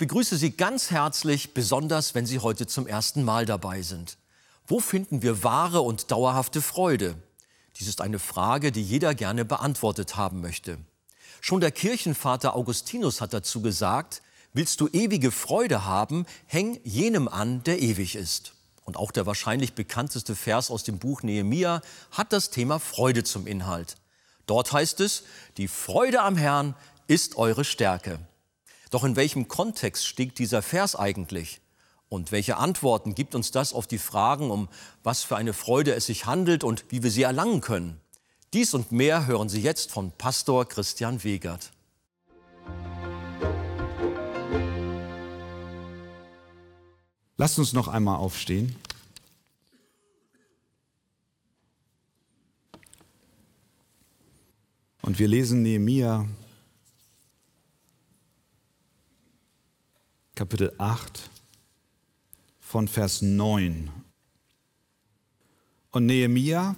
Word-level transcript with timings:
Ich 0.00 0.08
begrüße 0.08 0.38
Sie 0.38 0.52
ganz 0.52 0.90
herzlich, 0.90 1.52
besonders 1.52 2.14
wenn 2.14 2.24
Sie 2.24 2.38
heute 2.38 2.66
zum 2.66 2.86
ersten 2.86 3.22
Mal 3.22 3.44
dabei 3.44 3.82
sind. 3.82 4.16
Wo 4.66 4.80
finden 4.80 5.20
wir 5.20 5.44
wahre 5.44 5.82
und 5.82 6.10
dauerhafte 6.10 6.62
Freude? 6.62 7.16
Dies 7.76 7.86
ist 7.86 8.00
eine 8.00 8.18
Frage, 8.18 8.72
die 8.72 8.82
jeder 8.82 9.14
gerne 9.14 9.44
beantwortet 9.44 10.16
haben 10.16 10.40
möchte. 10.40 10.78
Schon 11.42 11.60
der 11.60 11.70
Kirchenvater 11.70 12.56
Augustinus 12.56 13.20
hat 13.20 13.34
dazu 13.34 13.60
gesagt, 13.60 14.22
willst 14.54 14.80
du 14.80 14.88
ewige 14.88 15.30
Freude 15.30 15.84
haben, 15.84 16.24
häng 16.46 16.80
jenem 16.82 17.28
an, 17.28 17.62
der 17.64 17.82
ewig 17.82 18.16
ist. 18.16 18.54
Und 18.86 18.96
auch 18.96 19.10
der 19.10 19.26
wahrscheinlich 19.26 19.74
bekannteste 19.74 20.34
Vers 20.34 20.70
aus 20.70 20.82
dem 20.82 20.98
Buch 20.98 21.22
Nehemia 21.22 21.82
hat 22.10 22.32
das 22.32 22.48
Thema 22.48 22.78
Freude 22.78 23.22
zum 23.22 23.46
Inhalt. 23.46 23.96
Dort 24.46 24.72
heißt 24.72 25.00
es, 25.00 25.24
die 25.58 25.68
Freude 25.68 26.22
am 26.22 26.38
Herrn 26.38 26.74
ist 27.06 27.36
eure 27.36 27.64
Stärke. 27.66 28.18
Doch 28.90 29.04
in 29.04 29.14
welchem 29.14 29.46
Kontext 29.46 30.04
steckt 30.04 30.38
dieser 30.40 30.62
Vers 30.62 30.96
eigentlich? 30.96 31.60
Und 32.08 32.32
welche 32.32 32.56
Antworten 32.56 33.14
gibt 33.14 33.36
uns 33.36 33.52
das 33.52 33.72
auf 33.72 33.86
die 33.86 33.98
Fragen, 33.98 34.50
um 34.50 34.68
was 35.04 35.22
für 35.22 35.36
eine 35.36 35.52
Freude 35.52 35.94
es 35.94 36.06
sich 36.06 36.26
handelt 36.26 36.64
und 36.64 36.84
wie 36.88 37.04
wir 37.04 37.12
sie 37.12 37.22
erlangen 37.22 37.60
können? 37.60 38.00
Dies 38.52 38.74
und 38.74 38.90
mehr 38.90 39.28
hören 39.28 39.48
Sie 39.48 39.62
jetzt 39.62 39.92
von 39.92 40.10
Pastor 40.10 40.66
Christian 40.66 41.22
Wegert. 41.22 41.70
Lasst 47.36 47.60
uns 47.60 47.72
noch 47.72 47.86
einmal 47.86 48.16
aufstehen. 48.16 48.74
Und 55.02 55.20
wir 55.20 55.28
lesen 55.28 55.62
Nehemia 55.62 56.26
Kapitel 60.40 60.72
8 60.78 61.28
von 62.60 62.88
Vers 62.88 63.20
9. 63.20 63.90
Und 65.90 66.06
Nehemia, 66.06 66.76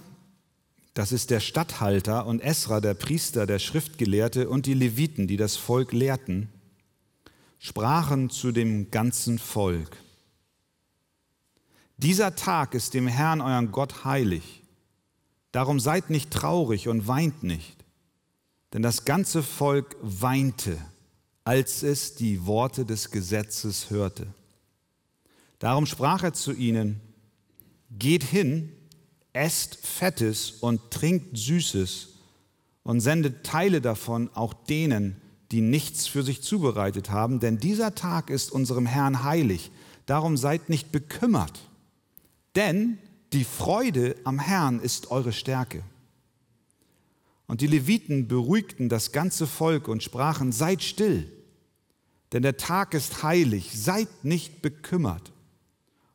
das 0.93 1.13
ist 1.13 1.29
der 1.29 1.39
Statthalter, 1.39 2.25
und 2.25 2.41
Esra, 2.41 2.81
der 2.81 2.93
Priester, 2.93 3.45
der 3.45 3.59
Schriftgelehrte 3.59 4.49
und 4.49 4.65
die 4.65 4.73
Leviten, 4.73 5.27
die 5.27 5.37
das 5.37 5.55
Volk 5.55 5.93
lehrten, 5.93 6.49
sprachen 7.57 8.29
zu 8.29 8.51
dem 8.51 8.91
ganzen 8.91 9.39
Volk. 9.39 9.95
Dieser 11.95 12.35
Tag 12.35 12.73
ist 12.73 12.93
dem 12.93 13.07
Herrn, 13.07 13.39
euren 13.39 13.71
Gott, 13.71 14.03
heilig. 14.03 14.61
Darum 15.53 15.79
seid 15.79 16.09
nicht 16.09 16.31
traurig 16.31 16.89
und 16.89 17.07
weint 17.07 17.43
nicht. 17.43 17.77
Denn 18.73 18.81
das 18.81 19.05
ganze 19.05 19.41
Volk 19.41 19.95
weinte, 20.01 20.77
als 21.43 21.83
es 21.83 22.15
die 22.15 22.45
Worte 22.45 22.85
des 22.85 23.11
Gesetzes 23.11 23.89
hörte. 23.89 24.27
Darum 25.59 25.85
sprach 25.85 26.23
er 26.23 26.33
zu 26.33 26.53
ihnen, 26.53 26.99
geht 27.91 28.23
hin, 28.23 28.71
esst 29.33 29.75
Fettes 29.75 30.51
und 30.51 30.91
trinkt 30.91 31.37
Süßes 31.37 32.09
und 32.83 33.01
sendet 33.01 33.45
Teile 33.45 33.81
davon 33.81 34.29
auch 34.33 34.53
denen, 34.53 35.21
die 35.51 35.61
nichts 35.61 36.07
für 36.07 36.23
sich 36.23 36.41
zubereitet 36.41 37.09
haben, 37.09 37.39
denn 37.39 37.59
dieser 37.59 37.95
Tag 37.95 38.29
ist 38.29 38.51
unserem 38.51 38.85
Herrn 38.85 39.23
heilig. 39.23 39.71
Darum 40.05 40.35
seid 40.35 40.69
nicht 40.69 40.91
bekümmert, 40.91 41.61
denn 42.55 42.97
die 43.33 43.43
Freude 43.43 44.15
am 44.23 44.39
Herrn 44.39 44.79
ist 44.79 45.11
eure 45.11 45.31
Stärke. 45.31 45.83
Und 47.53 47.61
die 47.61 47.67
Leviten 47.67 48.27
beruhigten 48.27 48.89
das 48.89 49.11
ganze 49.11 49.45
Volk 49.45 49.87
und 49.87 50.01
sprachen, 50.01 50.51
seid 50.51 50.81
still, 50.81 51.31
denn 52.31 52.41
der 52.41 52.57
Tag 52.57 52.95
ist 52.95 53.21
heilig, 53.21 53.69
seid 53.79 54.07
nicht 54.23 54.63
bekümmert. 54.63 55.31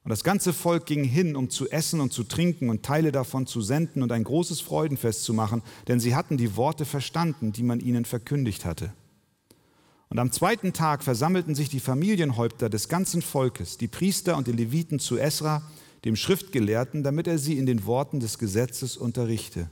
Und 0.03 0.10
das 0.10 0.25
ganze 0.25 0.53
Volk 0.53 0.87
ging 0.87 1.04
hin, 1.04 1.37
um 1.37 1.49
zu 1.49 1.71
essen 1.71 2.00
und 2.00 2.12
zu 2.12 2.25
trinken 2.25 2.71
und 2.71 2.82
Teile 2.82 3.12
davon 3.12 3.47
zu 3.47 3.60
senden 3.60 4.03
und 4.03 4.10
ein 4.10 4.25
großes 4.25 4.60
Freudenfest 4.60 5.22
zu 5.22 5.32
machen, 5.32 5.62
denn 5.87 6.00
sie 6.00 6.16
hatten 6.16 6.38
die 6.38 6.56
Worte 6.56 6.84
verstanden, 6.84 7.53
die 7.53 7.62
man 7.62 7.78
ihnen 7.78 8.05
verkündigt 8.05 8.65
hatte. 8.65 8.93
Und 10.09 10.19
am 10.19 10.32
zweiten 10.32 10.72
Tag 10.72 11.05
versammelten 11.05 11.55
sich 11.55 11.69
die 11.69 11.78
Familienhäupter 11.78 12.69
des 12.69 12.88
ganzen 12.88 13.22
Volkes, 13.22 13.78
die 13.78 13.87
Priester 13.87 14.37
und 14.37 14.49
die 14.49 14.53
Leviten 14.53 14.99
zu 14.99 15.16
Esra, 15.19 15.62
dem 16.05 16.16
Schriftgelehrten, 16.16 17.05
damit 17.05 17.28
er 17.28 17.38
sie 17.38 17.56
in 17.59 17.66
den 17.66 17.87
Worten 17.87 18.19
des 18.19 18.38
Gesetzes 18.38 18.97
unterrichte. 18.97 19.70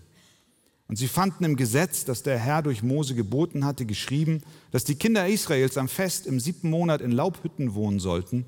Und 0.89 0.97
sie 0.97 1.09
fanden 1.09 1.45
im 1.45 1.57
Gesetz, 1.57 2.05
das 2.05 2.23
der 2.23 2.39
Herr 2.39 2.63
durch 2.63 2.83
Mose 2.83 3.15
geboten 3.15 3.65
hatte, 3.65 3.87
geschrieben, 3.87 4.43
dass 4.71 4.85
die 4.85 4.95
Kinder 4.95 5.27
Israels 5.27 5.77
am 5.79 5.89
Fest 5.89 6.27
im 6.27 6.39
siebten 6.39 6.71
Monat 6.71 7.01
in 7.01 7.11
Laubhütten 7.11 7.75
wohnen 7.75 7.99
sollten 7.99 8.47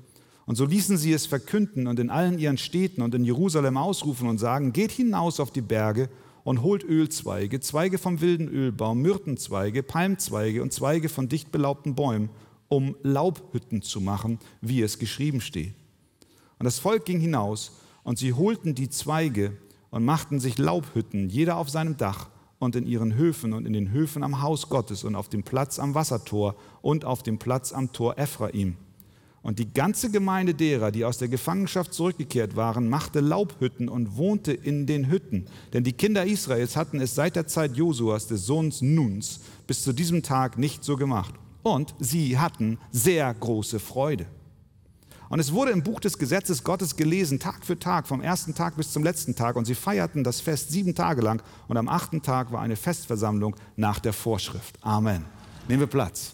und 0.49 0.55
so 0.55 0.65
ließen 0.65 0.97
sie 0.97 1.13
es 1.13 1.27
verkünden 1.27 1.85
und 1.85 1.99
in 1.99 2.09
allen 2.09 2.39
ihren 2.39 2.57
Städten 2.57 3.03
und 3.03 3.13
in 3.13 3.23
Jerusalem 3.23 3.77
ausrufen 3.77 4.27
und 4.27 4.39
sagen, 4.39 4.73
geht 4.73 4.91
hinaus 4.91 5.39
auf 5.39 5.51
die 5.51 5.61
Berge 5.61 6.09
und 6.43 6.63
holt 6.63 6.83
Ölzweige, 6.83 7.59
Zweige 7.59 7.99
vom 7.99 8.19
wilden 8.19 8.47
Ölbaum, 8.47 8.99
Myrtenzweige, 9.03 9.83
Palmzweige 9.83 10.63
und 10.63 10.73
Zweige 10.73 11.07
von 11.07 11.29
dicht 11.29 11.51
belaubten 11.51 11.93
Bäumen, 11.93 12.31
um 12.67 12.95
Laubhütten 13.03 13.83
zu 13.83 14.01
machen, 14.01 14.39
wie 14.59 14.81
es 14.81 14.97
geschrieben 14.97 15.39
steht. 15.39 15.75
Und 16.57 16.63
das 16.63 16.79
Volk 16.79 17.05
ging 17.05 17.19
hinaus 17.19 17.73
und 18.01 18.17
sie 18.17 18.33
holten 18.33 18.73
die 18.73 18.89
Zweige 18.89 19.55
und 19.91 20.05
machten 20.05 20.39
sich 20.39 20.57
Laubhütten, 20.57 21.29
jeder 21.29 21.57
auf 21.57 21.69
seinem 21.69 21.97
Dach 21.97 22.29
und 22.59 22.75
in 22.75 22.85
ihren 22.85 23.15
Höfen 23.15 23.53
und 23.53 23.65
in 23.65 23.73
den 23.73 23.91
Höfen 23.91 24.23
am 24.23 24.41
Haus 24.41 24.69
Gottes 24.69 25.03
und 25.03 25.15
auf 25.15 25.29
dem 25.29 25.43
Platz 25.43 25.79
am 25.79 25.95
Wassertor 25.95 26.55
und 26.81 27.05
auf 27.05 27.23
dem 27.23 27.39
Platz 27.39 27.71
am 27.71 27.91
Tor 27.91 28.17
Ephraim. 28.17 28.75
Und 29.41 29.57
die 29.57 29.71
ganze 29.73 30.11
Gemeinde 30.11 30.53
derer, 30.53 30.91
die 30.91 31.05
aus 31.05 31.17
der 31.17 31.29
Gefangenschaft 31.29 31.93
zurückgekehrt 31.93 32.57
waren, 32.57 32.89
machte 32.89 33.21
Laubhütten 33.21 33.87
und 33.87 34.17
wohnte 34.17 34.51
in 34.51 34.85
den 34.85 35.09
Hütten. 35.09 35.45
Denn 35.71 35.85
die 35.85 35.93
Kinder 35.93 36.25
Israels 36.25 36.75
hatten 36.75 36.99
es 36.99 37.15
seit 37.15 37.37
der 37.37 37.47
Zeit 37.47 37.77
Josuas, 37.77 38.27
des 38.27 38.45
Sohns 38.45 38.81
Nuns, 38.81 39.39
bis 39.65 39.81
zu 39.83 39.93
diesem 39.93 40.23
Tag 40.23 40.57
nicht 40.57 40.83
so 40.83 40.97
gemacht. 40.97 41.33
Und 41.63 41.95
sie 41.99 42.37
hatten 42.37 42.79
sehr 42.91 43.33
große 43.33 43.79
Freude. 43.79 44.25
Und 45.29 45.39
es 45.39 45.53
wurde 45.53 45.71
im 45.71 45.83
Buch 45.83 45.99
des 45.99 46.17
Gesetzes 46.17 46.63
Gottes 46.63 46.95
gelesen, 46.95 47.39
Tag 47.39 47.63
für 47.63 47.77
Tag, 47.77 48.07
vom 48.07 48.21
ersten 48.21 48.55
Tag 48.55 48.75
bis 48.75 48.91
zum 48.91 49.03
letzten 49.03 49.35
Tag. 49.35 49.55
Und 49.55 49.65
sie 49.65 49.75
feierten 49.75 50.23
das 50.23 50.41
Fest 50.41 50.71
sieben 50.71 50.95
Tage 50.95 51.21
lang. 51.21 51.43
Und 51.67 51.77
am 51.77 51.87
achten 51.87 52.23
Tag 52.23 52.51
war 52.51 52.61
eine 52.61 52.75
Festversammlung 52.75 53.55
nach 53.75 53.99
der 53.99 54.13
Vorschrift. 54.13 54.79
Amen. 54.81 55.23
Nehmen 55.67 55.81
wir 55.81 55.87
Platz. 55.87 56.33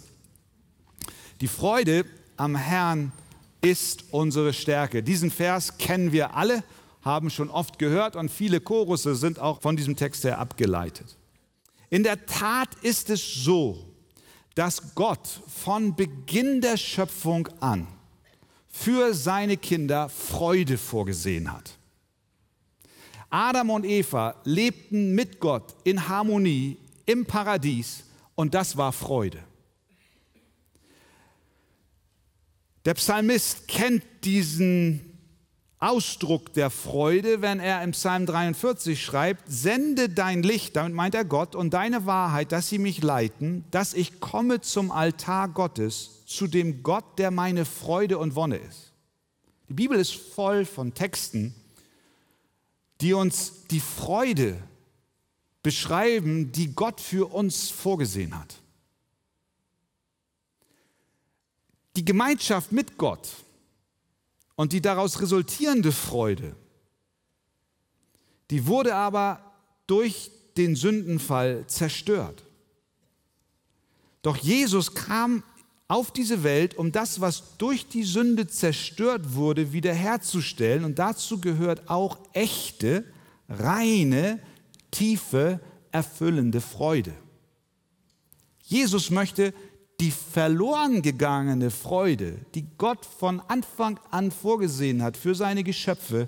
Die 1.41 1.49
Freude 1.49 2.05
am 2.37 2.55
Herrn 2.55 3.11
ist 3.59 4.05
unsere 4.11 4.53
Stärke. 4.53 5.03
Diesen 5.03 5.29
Vers 5.29 5.77
kennen 5.77 6.13
wir 6.13 6.35
alle, 6.35 6.63
haben 7.01 7.29
schon 7.29 7.49
oft 7.49 7.77
gehört 7.77 8.15
und 8.15 8.31
viele 8.31 8.61
Chorusse 8.61 9.15
sind 9.15 9.39
auch 9.39 9.61
von 9.61 9.75
diesem 9.75 9.97
Text 9.97 10.23
her 10.23 10.39
abgeleitet. 10.39 11.17
In 11.89 12.03
der 12.03 12.25
Tat 12.25 12.69
ist 12.81 13.09
es 13.09 13.43
so, 13.43 13.77
dass 14.55 14.95
Gott 14.95 15.41
von 15.47 15.95
Beginn 15.95 16.61
der 16.61 16.77
Schöpfung 16.77 17.49
an 17.59 17.87
für 18.77 19.13
seine 19.13 19.55
Kinder 19.55 20.09
Freude 20.09 20.77
vorgesehen 20.77 21.51
hat. 21.51 21.77
Adam 23.29 23.69
und 23.69 23.85
Eva 23.85 24.35
lebten 24.43 25.15
mit 25.15 25.39
Gott 25.39 25.73
in 25.85 26.07
Harmonie 26.07 26.77
im 27.05 27.25
Paradies 27.25 28.03
und 28.35 28.53
das 28.53 28.75
war 28.75 28.91
Freude. 28.91 29.41
Der 32.83 32.95
Psalmist 32.95 33.67
kennt 33.67 34.03
diesen 34.23 35.04
Ausdruck 35.85 36.53
der 36.53 36.69
Freude, 36.69 37.41
wenn 37.41 37.59
er 37.59 37.83
im 37.83 37.91
Psalm 37.91 38.25
43 38.25 39.03
schreibt, 39.03 39.43
sende 39.47 40.09
dein 40.09 40.43
Licht, 40.43 40.75
damit 40.75 40.93
meint 40.93 41.15
er 41.15 41.25
Gott, 41.25 41.55
und 41.55 41.73
deine 41.73 42.05
Wahrheit, 42.05 42.51
dass 42.51 42.69
sie 42.69 42.79
mich 42.79 43.01
leiten, 43.01 43.63
dass 43.71 43.93
ich 43.93 44.19
komme 44.19 44.61
zum 44.61 44.91
Altar 44.91 45.49
Gottes, 45.49 46.25
zu 46.25 46.47
dem 46.47 46.83
Gott, 46.83 47.19
der 47.19 47.31
meine 47.31 47.65
Freude 47.65 48.17
und 48.17 48.35
Wonne 48.35 48.57
ist. 48.57 48.93
Die 49.69 49.73
Bibel 49.73 49.97
ist 49.97 50.15
voll 50.15 50.65
von 50.65 50.93
Texten, 50.93 51.53
die 53.01 53.13
uns 53.13 53.67
die 53.69 53.79
Freude 53.79 54.57
beschreiben, 55.63 56.51
die 56.51 56.73
Gott 56.73 56.99
für 56.99 57.31
uns 57.33 57.69
vorgesehen 57.69 58.37
hat. 58.37 58.55
die 61.95 62.05
Gemeinschaft 62.05 62.71
mit 62.71 62.97
Gott 62.97 63.29
und 64.55 64.73
die 64.73 64.81
daraus 64.81 65.21
resultierende 65.21 65.91
Freude, 65.91 66.55
die 68.51 68.67
wurde 68.67 68.95
aber 68.95 69.39
durch 69.87 70.31
den 70.57 70.75
Sündenfall 70.75 71.65
zerstört. 71.67 72.43
Doch 74.21 74.37
Jesus 74.37 74.93
kam 74.95 75.43
auf 75.87 76.11
diese 76.11 76.43
Welt, 76.43 76.77
um 76.77 76.91
das, 76.91 77.21
was 77.21 77.57
durch 77.57 77.87
die 77.87 78.03
Sünde 78.03 78.47
zerstört 78.47 79.35
wurde, 79.35 79.71
wiederherzustellen. 79.71 80.83
Und 80.83 80.97
dazu 80.97 81.39
gehört 81.39 81.89
auch 81.89 82.17
echte, 82.33 83.05
reine, 83.47 84.39
tiefe, 84.89 85.59
erfüllende 85.91 86.61
Freude. 86.61 87.13
Jesus 88.63 89.11
möchte 89.11 89.53
die 89.99 90.11
verloren 90.11 91.01
gegangene 91.01 91.71
Freude, 91.71 92.39
die 92.53 92.65
Gott 92.77 93.05
von 93.05 93.39
Anfang 93.47 93.99
an 94.11 94.31
vorgesehen 94.31 95.01
hat 95.01 95.15
für 95.15 95.35
seine 95.35 95.63
Geschöpfe, 95.63 96.27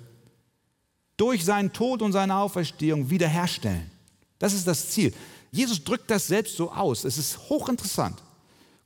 durch 1.16 1.44
seinen 1.44 1.72
Tod 1.72 2.00
und 2.00 2.12
seine 2.12 2.36
Auferstehung 2.36 3.10
wiederherstellen. 3.10 3.90
Das 4.38 4.54
ist 4.54 4.66
das 4.66 4.90
Ziel. 4.90 5.12
Jesus 5.50 5.82
drückt 5.82 6.10
das 6.10 6.26
selbst 6.26 6.56
so 6.56 6.70
aus. 6.70 7.04
Es 7.04 7.18
ist 7.18 7.38
hochinteressant. 7.48 8.22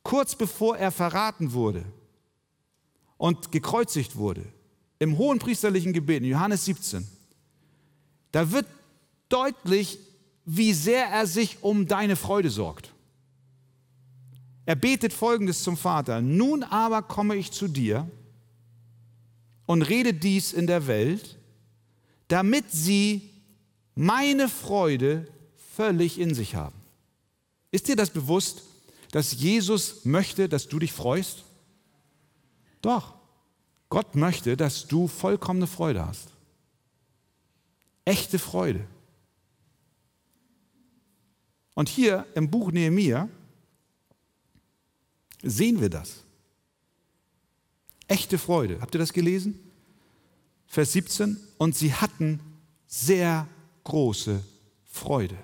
Kurz 0.03 0.35
bevor 0.35 0.77
er 0.77 0.91
verraten 0.91 1.53
wurde 1.53 1.85
und 3.19 3.53
gekreuzigt 3.53 4.17
wurde, 4.17 4.45
im 4.99 5.19
hohen 5.19 5.39
priesterlichen 5.39 5.93
Gebet, 5.93 6.23
in 6.23 6.31
Johannes 6.31 6.65
17, 6.65 7.07
da 8.33 8.51
wird 8.51 8.67
deutlich, 9.29 9.99
wie 10.45 10.73
sehr 10.73 11.07
er 11.07 11.27
sich 11.27 11.63
um 11.63 11.87
deine 11.87 12.17
Freude 12.17 12.51
sorgt. 12.51 12.93
Er 14.65 14.77
betet 14.77 15.13
folgendes 15.13 15.63
zum 15.63 15.77
Vater: 15.77 16.21
Nun 16.21 16.63
aber 16.63 17.03
komme 17.03 17.37
ich 17.37 17.51
zu 17.51 17.69
dir 17.69 18.09
und 19.67 19.83
rede 19.83 20.15
dies 20.15 20.53
in 20.53 20.67
der 20.67 20.87
Welt, 20.87 21.39
damit 22.29 22.71
sie 22.71 23.31
meine 23.95 24.49
Freude 24.49 25.27
völlig 25.75 26.19
in 26.19 26.35
sich 26.35 26.55
haben. 26.55 26.77
Ist 27.71 27.89
dir 27.89 27.97
das 27.97 28.11
bewusst, 28.11 28.63
dass 29.11 29.33
Jesus 29.33 30.05
möchte, 30.05 30.49
dass 30.49 30.69
du 30.69 30.79
dich 30.79 30.93
freust? 30.93 31.45
Doch. 32.81 33.15
Gott 33.89 34.15
möchte, 34.15 34.57
dass 34.57 34.87
du 34.87 35.07
vollkommene 35.07 35.67
Freude 35.67 36.07
hast. 36.07 36.29
Echte 38.07 38.39
Freude. 38.39 38.87
Und 41.75 41.91
hier 41.91 42.27
im 42.35 42.51
Buch 42.51 42.73
Nehemiah 42.73 43.29
sehen 45.43 45.81
wir 45.81 45.91
das. 45.91 46.23
Echte 48.09 48.39
Freude. 48.39 48.81
Habt 48.81 48.95
ihr 48.95 48.99
das 48.99 49.13
gelesen? 49.13 49.59
Vers 50.67 50.93
17. 50.93 51.37
Und 51.59 51.77
sie 51.77 51.95
hatten 51.95 52.41
sehr 52.87 53.47
große 53.85 54.43
Freude. 54.85 55.37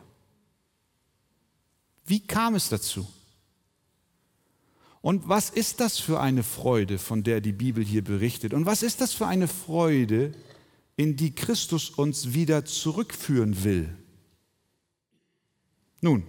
Wie 2.07 2.21
kam 2.21 2.55
es 2.55 2.69
dazu? 2.69 3.07
Und 5.01 5.29
was 5.29 5.51
ist 5.51 5.81
das 5.81 5.99
für 5.99 6.21
eine 6.21 6.43
Freude, 6.43 6.99
von 6.99 7.23
der 7.23 7.41
die 7.41 7.53
Bibel 7.53 7.85
hier 7.85 8.03
berichtet? 8.03 8.53
Und 8.53 8.67
was 8.67 8.83
ist 8.83 9.01
das 9.01 9.13
für 9.13 9.27
eine 9.27 9.49
Freude, 9.49 10.33
in 10.97 11.17
die 11.17 11.35
Christus 11.35 11.91
uns 11.91 12.35
wieder 12.35 12.65
zurückführen 12.65 13.65
will? 13.65 13.95
Nun, 16.01 16.25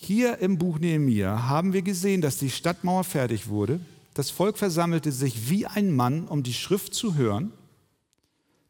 hier 0.00 0.38
im 0.38 0.58
Buch 0.58 0.78
Nehemia 0.78 1.48
haben 1.48 1.72
wir 1.72 1.82
gesehen, 1.82 2.20
dass 2.20 2.38
die 2.38 2.50
Stadtmauer 2.50 3.02
fertig 3.02 3.48
wurde. 3.48 3.80
Das 4.14 4.30
Volk 4.30 4.56
versammelte 4.56 5.10
sich 5.10 5.50
wie 5.50 5.66
ein 5.66 5.90
Mann, 5.90 6.28
um 6.28 6.44
die 6.44 6.54
Schrift 6.54 6.94
zu 6.94 7.16
hören. 7.16 7.52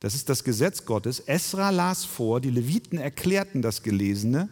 Das 0.01 0.15
ist 0.15 0.31
das 0.31 0.43
Gesetz 0.43 0.87
Gottes. 0.87 1.21
Esra 1.21 1.69
las 1.69 2.07
vor, 2.07 2.41
die 2.41 2.51
Leviten 2.51 2.99
erklärten 2.99 3.61
das 3.61 3.83
Gelesene. 3.83 4.49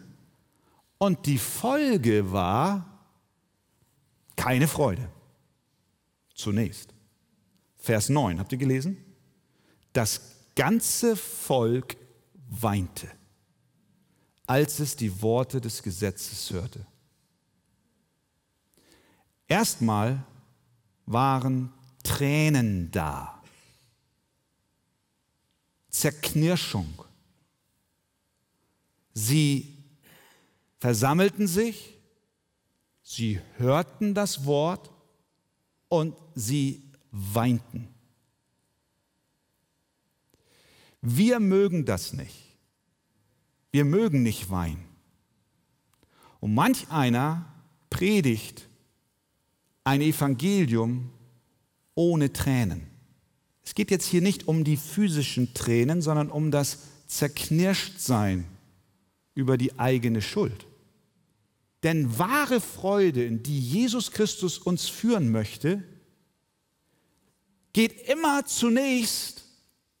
Und 0.99 1.25
die 1.25 1.39
Folge 1.39 2.31
war 2.31 2.85
keine 4.35 4.67
Freude. 4.67 5.09
Zunächst. 6.35 6.93
Vers 7.77 8.09
9, 8.09 8.39
habt 8.39 8.51
ihr 8.51 8.59
gelesen? 8.59 8.97
Das 9.93 10.21
ganze 10.55 11.15
Volk 11.15 11.97
weinte 12.49 13.07
als 14.47 14.79
es 14.79 14.95
die 14.95 15.21
Worte 15.21 15.61
des 15.61 15.83
Gesetzes 15.83 16.49
hörte. 16.51 16.85
Erstmal 19.47 20.23
waren 21.05 21.71
Tränen 22.01 22.89
da, 22.91 23.43
Zerknirschung. 25.89 27.03
Sie 29.13 29.83
versammelten 30.79 31.47
sich, 31.47 31.97
sie 33.03 33.41
hörten 33.57 34.13
das 34.13 34.45
Wort 34.45 34.91
und 35.89 36.15
sie 36.35 36.91
weinten. 37.11 37.87
Wir 41.01 41.39
mögen 41.39 41.85
das 41.85 42.13
nicht. 42.13 42.46
Wir 43.77 43.85
mögen 43.85 44.23
nicht 44.23 44.49
weinen. 44.49 44.83
Und 46.39 46.55
manch 46.55 46.89
einer 46.89 47.45
predigt 47.91 48.67
ein 49.83 50.01
Evangelium 50.01 51.11
ohne 51.93 52.33
Tränen. 52.33 52.87
Es 53.63 53.75
geht 53.75 53.91
jetzt 53.91 54.07
hier 54.07 54.23
nicht 54.23 54.47
um 54.47 54.63
die 54.63 54.77
physischen 54.77 55.53
Tränen, 55.53 56.01
sondern 56.01 56.31
um 56.31 56.49
das 56.49 56.87
Zerknirschtsein 57.05 58.45
über 59.35 59.59
die 59.59 59.77
eigene 59.77 60.23
Schuld. 60.23 60.65
Denn 61.83 62.17
wahre 62.17 62.61
Freude, 62.61 63.23
in 63.23 63.43
die 63.43 63.59
Jesus 63.59 64.09
Christus 64.09 64.57
uns 64.57 64.89
führen 64.89 65.29
möchte, 65.29 65.83
geht 67.73 68.09
immer 68.09 68.43
zunächst 68.47 69.43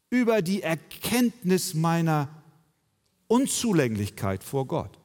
über 0.09 0.41
die 0.41 0.63
Erkenntnis 0.63 1.75
meiner 1.75 2.36
Unzulänglichkeit 3.27 4.43
vor 4.43 4.67
Gott. 4.67 4.97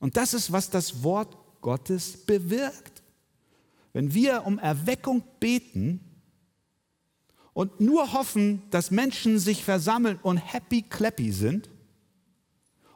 Und 0.00 0.16
das 0.16 0.34
ist, 0.34 0.52
was 0.52 0.70
das 0.70 1.02
Wort 1.02 1.36
Gottes 1.60 2.24
bewirkt. 2.24 3.02
Wenn 3.92 4.14
wir 4.14 4.46
um 4.46 4.58
Erweckung 4.58 5.22
beten 5.40 6.00
und 7.52 7.80
nur 7.80 8.12
hoffen, 8.12 8.62
dass 8.70 8.90
Menschen 8.90 9.38
sich 9.38 9.64
versammeln 9.64 10.18
und 10.22 10.36
happy 10.36 10.82
clappy 10.82 11.32
sind 11.32 11.68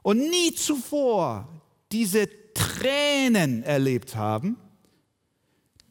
und 0.02 0.18
nie 0.18 0.54
zuvor 0.54 1.48
diese 1.90 2.28
Tränen 2.54 3.62
erlebt 3.62 4.14
haben, 4.14 4.56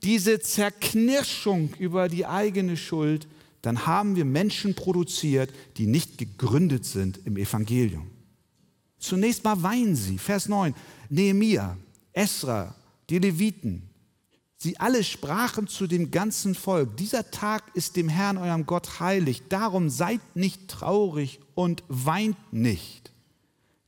diese 0.04 0.40
Zerknirschung 0.40 1.74
über 1.78 2.10
die 2.10 2.26
eigene 2.26 2.78
Schuld, 2.78 3.28
dann 3.62 3.86
haben 3.86 4.16
wir 4.16 4.26
Menschen 4.26 4.74
produziert, 4.74 5.52
die 5.78 5.86
nicht 5.86 6.18
gegründet 6.18 6.86
sind 6.86 7.20
im 7.26 7.38
Evangelium. 7.38 8.11
Zunächst 9.02 9.44
mal 9.44 9.62
weinen 9.62 9.96
sie. 9.96 10.18
Vers 10.18 10.48
9. 10.48 10.74
Nehemia, 11.10 11.76
Esra, 12.14 12.76
die 13.10 13.18
Leviten, 13.20 13.90
sie 14.58 14.80
alle 14.80 15.04
sprachen 15.04 15.68
zu 15.68 15.88
dem 15.88 16.12
ganzen 16.12 16.56
Volk, 16.56 16.96
dieser 16.98 17.32
Tag 17.32 17.64
ist 17.74 17.96
dem 17.98 18.08
Herrn 18.08 18.38
eurem 18.38 18.66
Gott 18.66 19.00
heilig, 19.00 19.42
darum 19.50 19.90
seid 19.90 20.22
nicht 20.36 20.68
traurig 20.70 21.40
und 21.56 21.84
weint 21.90 22.54
nicht. 22.54 23.12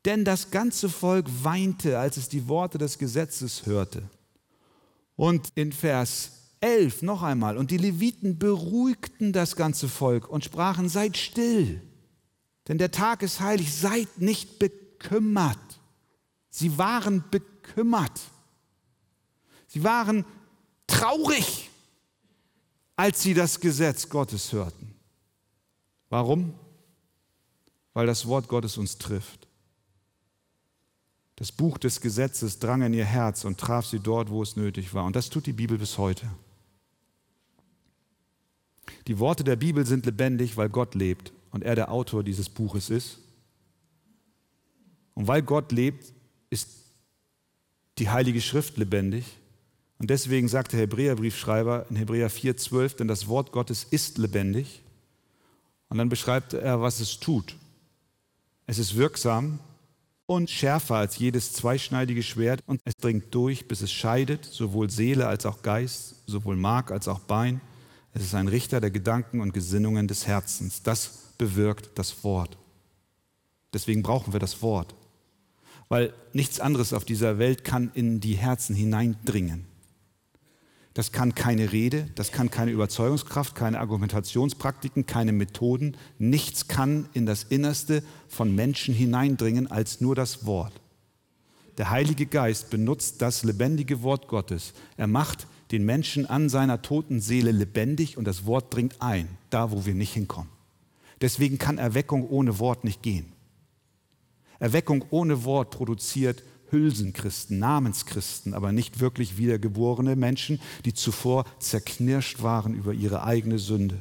Denn 0.03 0.25
das 0.25 0.51
ganze 0.51 0.89
Volk 0.89 1.27
weinte, 1.43 1.97
als 1.99 2.17
es 2.17 2.27
die 2.27 2.47
Worte 2.49 2.77
des 2.77 2.97
Gesetzes 2.97 3.65
hörte. 3.65 4.03
Und 5.15 5.49
in 5.55 5.71
Vers 5.71 6.31
11 6.59 7.03
noch 7.03 7.21
einmal, 7.21 7.55
und 7.55 7.69
die 7.71 7.77
Leviten 7.77 8.39
beruhigten 8.39 9.31
das 9.31 9.55
ganze 9.55 9.87
Volk 9.87 10.27
und 10.27 10.43
sprachen, 10.43 10.89
seid 10.89 11.17
still, 11.17 11.81
denn 12.67 12.79
der 12.79 12.91
Tag 12.91 13.21
ist 13.21 13.41
heilig, 13.41 13.73
seid 13.73 14.19
nicht 14.19 14.57
bekümmert 14.57 14.82
bekümmert. 15.03 15.79
Sie 16.49 16.77
waren 16.77 17.23
bekümmert. 17.29 18.19
Sie 19.67 19.83
waren 19.83 20.25
traurig, 20.87 21.69
als 22.95 23.21
sie 23.21 23.33
das 23.33 23.59
Gesetz 23.59 24.07
Gottes 24.07 24.51
hörten. 24.53 24.93
Warum? 26.09 26.53
Weil 27.93 28.05
das 28.05 28.27
Wort 28.27 28.47
Gottes 28.47 28.77
uns 28.77 28.97
trifft. 28.97 29.47
Das 31.35 31.51
Buch 31.51 31.79
des 31.79 31.99
Gesetzes 31.99 32.59
drang 32.59 32.83
in 32.83 32.93
ihr 32.93 33.05
Herz 33.05 33.43
und 33.43 33.59
traf 33.59 33.87
sie 33.87 33.99
dort, 33.99 34.29
wo 34.29 34.43
es 34.43 34.55
nötig 34.55 34.93
war. 34.93 35.05
Und 35.05 35.15
das 35.15 35.29
tut 35.29 35.47
die 35.47 35.53
Bibel 35.53 35.79
bis 35.79 35.97
heute. 35.97 36.29
Die 39.07 39.17
Worte 39.17 39.43
der 39.43 39.55
Bibel 39.55 39.85
sind 39.85 40.05
lebendig, 40.05 40.55
weil 40.55 40.69
Gott 40.69 40.93
lebt 40.93 41.33
und 41.49 41.63
er 41.63 41.75
der 41.75 41.91
Autor 41.91 42.23
dieses 42.23 42.47
Buches 42.47 42.91
ist. 42.91 43.22
Und 45.15 45.27
weil 45.27 45.41
Gott 45.41 45.71
lebt, 45.71 46.13
ist 46.49 46.69
die 47.97 48.09
Heilige 48.09 48.41
Schrift 48.41 48.77
lebendig. 48.77 49.25
Und 49.99 50.09
deswegen 50.09 50.47
sagt 50.47 50.73
der 50.73 50.81
Hebräerbriefschreiber 50.81 51.85
in 51.89 51.95
Hebräer 51.95 52.29
4,12, 52.29 52.97
denn 52.97 53.07
das 53.07 53.27
Wort 53.27 53.51
Gottes 53.51 53.83
ist 53.83 54.17
lebendig. 54.17 54.81
Und 55.89 55.97
dann 55.97 56.09
beschreibt 56.09 56.53
er, 56.53 56.81
was 56.81 56.99
es 56.99 57.19
tut. 57.19 57.55
Es 58.65 58.79
ist 58.79 58.95
wirksam 58.95 59.59
und 60.25 60.49
schärfer 60.49 60.95
als 60.95 61.19
jedes 61.19 61.53
zweischneidige 61.53 62.23
Schwert 62.23 62.61
und 62.65 62.81
es 62.85 62.95
dringt 62.95 63.33
durch, 63.35 63.67
bis 63.67 63.81
es 63.81 63.91
scheidet, 63.91 64.45
sowohl 64.45 64.89
Seele 64.89 65.27
als 65.27 65.45
auch 65.45 65.61
Geist, 65.61 66.15
sowohl 66.25 66.55
Mark 66.55 66.91
als 66.91 67.07
auch 67.07 67.19
Bein. 67.19 67.61
Es 68.13 68.23
ist 68.23 68.33
ein 68.33 68.47
Richter 68.47 68.81
der 68.81 68.91
Gedanken 68.91 69.41
und 69.41 69.53
Gesinnungen 69.53 70.07
des 70.07 70.25
Herzens. 70.25 70.81
Das 70.81 71.33
bewirkt 71.37 71.97
das 71.99 72.23
Wort. 72.23 72.57
Deswegen 73.73 74.01
brauchen 74.01 74.33
wir 74.33 74.39
das 74.39 74.61
Wort 74.61 74.95
weil 75.93 76.11
nichts 76.33 76.59
anderes 76.59 76.91
auf 76.91 77.05
dieser 77.05 77.37
Welt 77.37 77.63
kann 77.63 77.91
in 77.93 78.19
die 78.19 78.33
Herzen 78.33 78.75
hineindringen. 78.75 79.65
Das 80.95 81.11
kann 81.11 81.35
keine 81.35 81.71
Rede, 81.71 82.07
das 82.15 82.31
kann 82.31 82.49
keine 82.49 82.71
Überzeugungskraft, 82.71 83.53
keine 83.53 83.79
Argumentationspraktiken, 83.79 85.05
keine 85.05 85.33
Methoden. 85.33 85.95
Nichts 86.17 86.67
kann 86.67 87.09
in 87.13 87.27
das 87.27 87.43
Innerste 87.43 88.01
von 88.27 88.55
Menschen 88.55 88.95
hineindringen 88.95 89.69
als 89.69 90.01
nur 90.01 90.15
das 90.15 90.47
Wort. 90.47 90.73
Der 91.77 91.91
Heilige 91.91 92.25
Geist 92.25 92.71
benutzt 92.71 93.21
das 93.21 93.43
lebendige 93.43 94.01
Wort 94.01 94.27
Gottes. 94.27 94.73
Er 94.97 95.05
macht 95.05 95.45
den 95.69 95.85
Menschen 95.85 96.25
an 96.25 96.49
seiner 96.49 96.81
toten 96.81 97.19
Seele 97.19 97.51
lebendig 97.51 98.17
und 98.17 98.25
das 98.25 98.47
Wort 98.47 98.73
dringt 98.73 98.99
ein, 98.99 99.27
da 99.51 99.69
wo 99.69 99.85
wir 99.85 99.93
nicht 99.93 100.13
hinkommen. 100.13 100.49
Deswegen 101.21 101.59
kann 101.59 101.77
Erweckung 101.77 102.27
ohne 102.27 102.57
Wort 102.57 102.83
nicht 102.83 103.03
gehen. 103.03 103.32
Erweckung 104.63 105.03
ohne 105.09 105.43
Wort 105.43 105.71
produziert 105.71 106.41
Hülsenchristen, 106.71 107.59
Namenschristen, 107.59 108.53
aber 108.53 108.71
nicht 108.71 109.01
wirklich 109.01 109.37
wiedergeborene 109.37 110.15
Menschen, 110.15 110.61
die 110.85 110.93
zuvor 110.93 111.43
zerknirscht 111.59 112.41
waren 112.41 112.73
über 112.73 112.93
ihre 112.93 113.25
eigene 113.25 113.59
Sünde. 113.59 113.99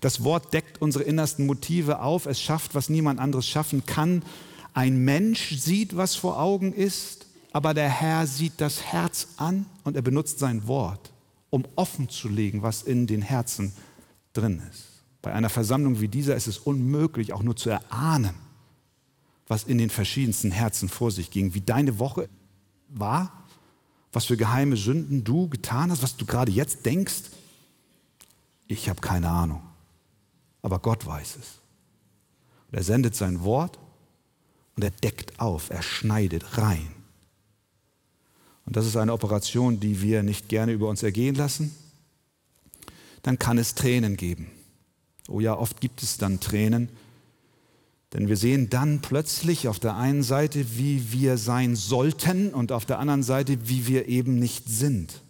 Das 0.00 0.24
Wort 0.24 0.54
deckt 0.54 0.80
unsere 0.80 1.04
innersten 1.04 1.44
Motive 1.44 2.00
auf, 2.00 2.24
es 2.24 2.40
schafft, 2.40 2.74
was 2.74 2.88
niemand 2.88 3.20
anderes 3.20 3.46
schaffen 3.46 3.84
kann. 3.84 4.22
Ein 4.72 5.04
Mensch 5.04 5.58
sieht, 5.58 5.94
was 5.94 6.16
vor 6.16 6.40
Augen 6.40 6.72
ist, 6.72 7.26
aber 7.52 7.74
der 7.74 7.90
Herr 7.90 8.26
sieht 8.26 8.62
das 8.62 8.80
Herz 8.80 9.28
an 9.36 9.66
und 9.84 9.94
er 9.94 10.02
benutzt 10.02 10.38
sein 10.38 10.66
Wort, 10.66 11.12
um 11.50 11.66
offen 11.76 12.08
zu 12.08 12.30
legen, 12.30 12.62
was 12.62 12.82
in 12.82 13.06
den 13.06 13.20
Herzen 13.20 13.74
drin 14.32 14.62
ist. 14.70 14.84
Bei 15.20 15.34
einer 15.34 15.50
Versammlung 15.50 16.00
wie 16.00 16.08
dieser 16.08 16.34
ist 16.34 16.46
es 16.46 16.56
unmöglich, 16.56 17.34
auch 17.34 17.42
nur 17.42 17.56
zu 17.56 17.68
erahnen, 17.68 18.34
was 19.46 19.64
in 19.64 19.78
den 19.78 19.90
verschiedensten 19.90 20.50
Herzen 20.50 20.88
vor 20.88 21.10
sich 21.10 21.30
ging, 21.30 21.54
wie 21.54 21.60
deine 21.60 21.98
Woche 21.98 22.28
war, 22.88 23.44
was 24.12 24.26
für 24.26 24.36
geheime 24.36 24.76
Sünden 24.76 25.24
du 25.24 25.48
getan 25.48 25.90
hast, 25.90 26.02
was 26.02 26.16
du 26.16 26.24
gerade 26.24 26.52
jetzt 26.52 26.86
denkst. 26.86 27.30
Ich 28.66 28.88
habe 28.88 29.00
keine 29.00 29.28
Ahnung, 29.28 29.62
aber 30.62 30.78
Gott 30.78 31.04
weiß 31.04 31.36
es. 31.36 31.60
Und 32.70 32.78
er 32.78 32.84
sendet 32.84 33.14
sein 33.16 33.42
Wort 33.42 33.78
und 34.76 34.84
er 34.84 34.90
deckt 34.90 35.38
auf, 35.40 35.70
er 35.70 35.82
schneidet 35.82 36.56
rein. 36.56 36.88
Und 38.66 38.76
das 38.76 38.86
ist 38.86 38.96
eine 38.96 39.12
Operation, 39.12 39.78
die 39.80 40.00
wir 40.00 40.22
nicht 40.22 40.48
gerne 40.48 40.72
über 40.72 40.88
uns 40.88 41.02
ergehen 41.02 41.34
lassen. 41.34 41.74
Dann 43.22 43.38
kann 43.38 43.58
es 43.58 43.74
Tränen 43.74 44.16
geben. 44.16 44.50
Oh 45.28 45.40
ja, 45.40 45.56
oft 45.56 45.80
gibt 45.80 46.02
es 46.02 46.18
dann 46.18 46.40
Tränen, 46.40 46.88
denn 48.14 48.28
wir 48.28 48.36
sehen 48.36 48.70
dann 48.70 49.00
plötzlich 49.00 49.66
auf 49.66 49.80
der 49.80 49.96
einen 49.96 50.22
Seite, 50.22 50.78
wie 50.78 51.12
wir 51.12 51.36
sein 51.36 51.74
sollten 51.74 52.54
und 52.54 52.70
auf 52.70 52.86
der 52.86 53.00
anderen 53.00 53.24
Seite, 53.24 53.68
wie 53.68 53.88
wir 53.88 54.06
eben 54.06 54.38
nicht 54.38 54.68
sind. 54.68 55.20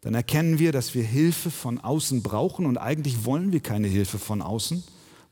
Dann 0.00 0.14
erkennen 0.14 0.58
wir, 0.58 0.72
dass 0.72 0.96
wir 0.96 1.04
Hilfe 1.04 1.52
von 1.52 1.78
außen 1.78 2.24
brauchen 2.24 2.66
und 2.66 2.76
eigentlich 2.76 3.24
wollen 3.24 3.52
wir 3.52 3.60
keine 3.60 3.86
Hilfe 3.86 4.18
von 4.18 4.42
außen, 4.42 4.82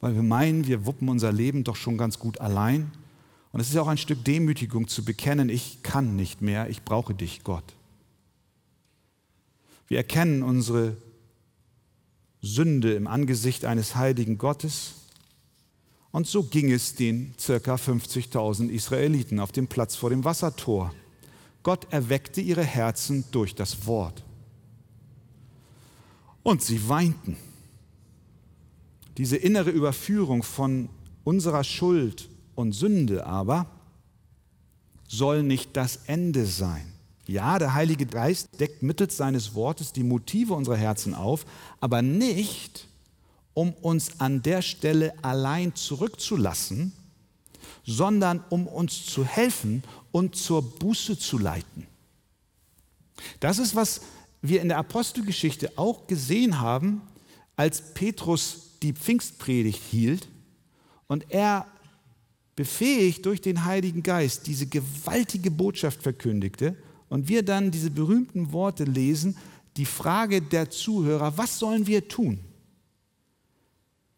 weil 0.01 0.15
wir 0.15 0.23
meinen, 0.23 0.69
wir 0.69 0.87
wuppen 0.87 1.09
unser 1.09 1.33
Leben 1.33 1.65
doch 1.65 1.77
schon 1.77 1.99
ganz 1.99 2.21
gut 2.21 2.41
allein. 2.41 2.93
Und 3.51 3.59
es 3.59 3.69
ist 3.69 3.77
auch 3.77 3.89
ein 3.89 3.99
Stück 3.99 4.25
Demütigung 4.25 4.87
zu 4.87 5.05
bekennen, 5.05 5.49
ich 5.49 5.83
kann 5.83 6.15
nicht 6.15 6.41
mehr, 6.41 6.71
ich 6.71 6.85
brauche 6.85 7.15
dich, 7.15 7.43
Gott. 7.43 7.75
Wir 9.89 9.99
erkennen 9.99 10.45
unsere 10.45 10.97
Sünde 12.41 12.95
im 12.95 13.09
Angesicht 13.09 13.65
eines 13.65 13.97
heiligen 13.97 14.39
Gottes 14.39 15.02
und 16.13 16.27
so 16.27 16.43
ging 16.43 16.71
es 16.71 16.95
den 16.95 17.35
circa 17.39 17.75
50.000 17.75 18.69
Israeliten 18.69 19.41
auf 19.41 19.51
dem 19.51 19.67
Platz 19.67 19.97
vor 19.97 20.11
dem 20.11 20.25
Wassertor. 20.25 20.95
Gott 21.63 21.87
erweckte 21.91 22.41
ihre 22.41 22.65
Herzen 22.65 23.25
durch 23.31 23.55
das 23.55 23.87
Wort. 23.87 24.23
Und 26.43 26.63
sie 26.63 26.89
weinten. 26.89 27.37
Diese 29.17 29.37
innere 29.37 29.71
Überführung 29.71 30.43
von 30.43 30.89
unserer 31.25 31.65
Schuld 31.65 32.29
und 32.55 32.73
Sünde 32.73 33.27
aber 33.27 33.67
soll 35.09 35.43
nicht 35.43 35.77
das 35.77 36.01
Ende 36.07 36.47
sein. 36.47 36.93
Ja, 37.27 37.59
der 37.59 37.75
Heilige 37.75 38.07
Geist 38.07 38.49
deckt 38.61 38.83
mittels 38.83 39.17
seines 39.17 39.55
Wortes 39.55 39.93
die 39.93 40.03
Motive 40.03 40.55
unserer 40.55 40.77
Herzen 40.77 41.15
auf, 41.15 41.47
aber 41.81 42.03
nicht 42.03 42.89
um 43.55 43.73
uns 43.75 44.21
an 44.21 44.43
der 44.43 44.63
Stelle 44.63 45.13
allein 45.23 45.75
zurückzulassen, 45.75 46.93
sondern 47.85 48.43
um 48.49 48.67
uns 48.67 49.07
zu 49.07 49.25
helfen 49.25 49.83
und 50.11 50.37
zur 50.37 50.63
Buße 50.63 51.19
zu 51.19 51.39
leiten. 51.39 51.87
Das 53.41 53.59
ist, 53.59 53.75
was 53.75 54.03
wir 54.41 54.61
in 54.61 54.69
der 54.69 54.79
Apostelgeschichte 54.79 55.73
auch 55.77 56.07
gesehen 56.07 56.61
haben, 56.61 57.03
als 57.57 57.95
Petrus 57.95 58.71
die 58.83 58.93
Pfingstpredigt 58.93 59.81
hielt 59.91 60.29
und 61.07 61.31
er 61.31 61.67
befähigt 62.57 63.25
durch 63.27 63.41
den 63.41 63.65
Heiligen 63.65 64.03
Geist 64.03 64.47
diese 64.47 64.67
gewaltige 64.67 65.51
Botschaft 65.51 66.03
verkündigte 66.03 66.77
und 67.09 67.29
wir 67.29 67.43
dann 67.43 67.71
diese 67.71 67.91
berühmten 67.91 68.53
Worte 68.53 68.85
lesen, 68.85 69.37
die 69.77 69.87
Frage 69.87 70.43
der 70.43 70.71
Zuhörer, 70.71 71.37
was 71.39 71.59
sollen 71.59 71.87
wir 71.87 72.09
tun? 72.09 72.41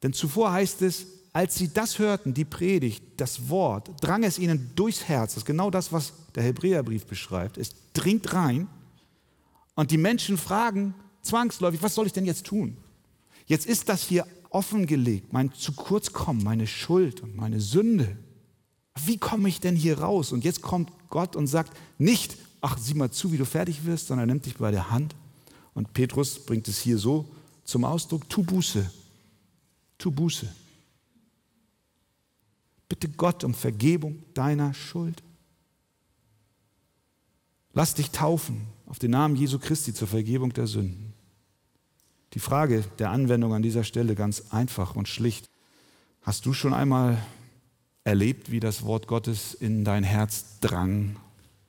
Denn 0.04 0.12
zuvor 0.12 0.52
heißt 0.52 0.82
es, 0.82 1.06
als 1.32 1.54
sie 1.54 1.72
das 1.72 1.98
hörten, 1.98 2.34
die 2.34 2.44
Predigt, 2.44 3.02
das 3.16 3.48
Wort, 3.48 3.90
drang 4.02 4.22
es 4.22 4.38
ihnen 4.38 4.70
durchs 4.76 5.04
Herz. 5.04 5.32
Das 5.32 5.42
ist 5.42 5.46
genau 5.46 5.70
das, 5.70 5.92
was 5.92 6.12
der 6.34 6.42
Hebräerbrief 6.42 7.06
beschreibt. 7.06 7.56
Es 7.56 7.70
dringt 7.94 8.34
rein 8.34 8.68
und 9.74 9.90
die 9.90 9.96
Menschen 9.96 10.36
fragen 10.36 10.94
zwangsläufig, 11.22 11.82
was 11.82 11.94
soll 11.94 12.06
ich 12.06 12.12
denn 12.12 12.26
jetzt 12.26 12.44
tun? 12.44 12.76
Jetzt 13.46 13.64
ist 13.64 13.88
das 13.88 14.02
hier 14.02 14.26
offengelegt, 14.50 15.32
mein 15.32 15.50
zu 15.54 15.72
kurz 15.72 16.12
kommen, 16.12 16.44
meine 16.44 16.66
Schuld 16.66 17.22
und 17.22 17.34
meine 17.34 17.62
Sünde. 17.62 18.18
Wie 19.06 19.16
komme 19.16 19.48
ich 19.48 19.58
denn 19.58 19.74
hier 19.74 20.00
raus? 20.00 20.32
Und 20.32 20.44
jetzt 20.44 20.60
kommt 20.60 20.92
Gott 21.08 21.34
und 21.34 21.46
sagt 21.46 21.72
nicht, 21.96 22.36
ach, 22.60 22.76
sieh 22.76 22.94
mal 22.94 23.10
zu, 23.10 23.32
wie 23.32 23.38
du 23.38 23.46
fertig 23.46 23.86
wirst, 23.86 24.08
sondern 24.08 24.28
er 24.28 24.34
nimmt 24.34 24.44
dich 24.44 24.56
bei 24.56 24.70
der 24.70 24.90
Hand. 24.90 25.16
Und 25.72 25.94
Petrus 25.94 26.44
bringt 26.44 26.68
es 26.68 26.78
hier 26.78 26.98
so 26.98 27.24
zum 27.64 27.86
Ausdruck, 27.86 28.28
tu 28.28 28.42
Buße, 28.42 28.88
Tu 29.98 30.10
Buße. 30.10 30.48
Bitte 32.88 33.08
Gott 33.08 33.44
um 33.44 33.54
Vergebung 33.54 34.22
deiner 34.34 34.74
Schuld. 34.74 35.22
Lass 37.72 37.94
dich 37.94 38.10
taufen 38.10 38.66
auf 38.86 38.98
den 38.98 39.10
Namen 39.10 39.36
Jesu 39.36 39.58
Christi 39.58 39.92
zur 39.92 40.08
Vergebung 40.08 40.52
der 40.52 40.66
Sünden. 40.66 41.12
Die 42.34 42.38
Frage 42.38 42.84
der 42.98 43.10
Anwendung 43.10 43.52
an 43.52 43.62
dieser 43.62 43.84
Stelle 43.84 44.14
ganz 44.14 44.50
einfach 44.50 44.96
und 44.96 45.08
schlicht. 45.08 45.48
Hast 46.22 46.46
du 46.46 46.52
schon 46.52 46.74
einmal 46.74 47.18
erlebt, 48.04 48.50
wie 48.50 48.60
das 48.60 48.84
Wort 48.84 49.06
Gottes 49.06 49.54
in 49.54 49.84
dein 49.84 50.04
Herz 50.04 50.60
drang 50.60 51.16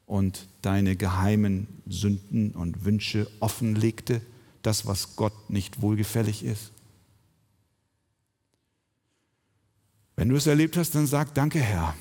und 0.05 0.47
deine 0.61 0.95
geheimen 0.95 1.67
Sünden 1.87 2.51
und 2.51 2.85
Wünsche 2.85 3.29
offenlegte, 3.39 4.21
das, 4.61 4.85
was 4.85 5.15
Gott 5.15 5.49
nicht 5.49 5.81
wohlgefällig 5.81 6.43
ist? 6.43 6.71
Wenn 10.15 10.29
du 10.29 10.35
es 10.35 10.47
erlebt 10.47 10.77
hast, 10.77 10.95
dann 10.95 11.07
sag 11.07 11.33
danke 11.33 11.59
Herr. 11.59 11.95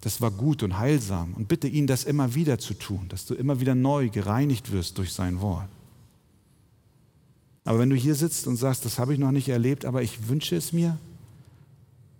Das 0.00 0.20
war 0.20 0.30
gut 0.30 0.62
und 0.62 0.78
heilsam 0.78 1.34
und 1.34 1.46
bitte 1.46 1.68
ihn, 1.68 1.86
das 1.86 2.04
immer 2.04 2.34
wieder 2.34 2.58
zu 2.58 2.74
tun, 2.74 3.06
dass 3.08 3.24
du 3.24 3.34
immer 3.34 3.60
wieder 3.60 3.74
neu 3.74 4.08
gereinigt 4.08 4.72
wirst 4.72 4.98
durch 4.98 5.12
sein 5.12 5.40
Wort. 5.40 5.68
Aber 7.64 7.78
wenn 7.78 7.90
du 7.90 7.96
hier 7.96 8.16
sitzt 8.16 8.48
und 8.48 8.56
sagst, 8.56 8.84
das 8.84 8.98
habe 8.98 9.12
ich 9.12 9.20
noch 9.20 9.30
nicht 9.30 9.48
erlebt, 9.48 9.84
aber 9.84 10.02
ich 10.02 10.28
wünsche 10.28 10.56
es 10.56 10.72
mir, 10.72 10.98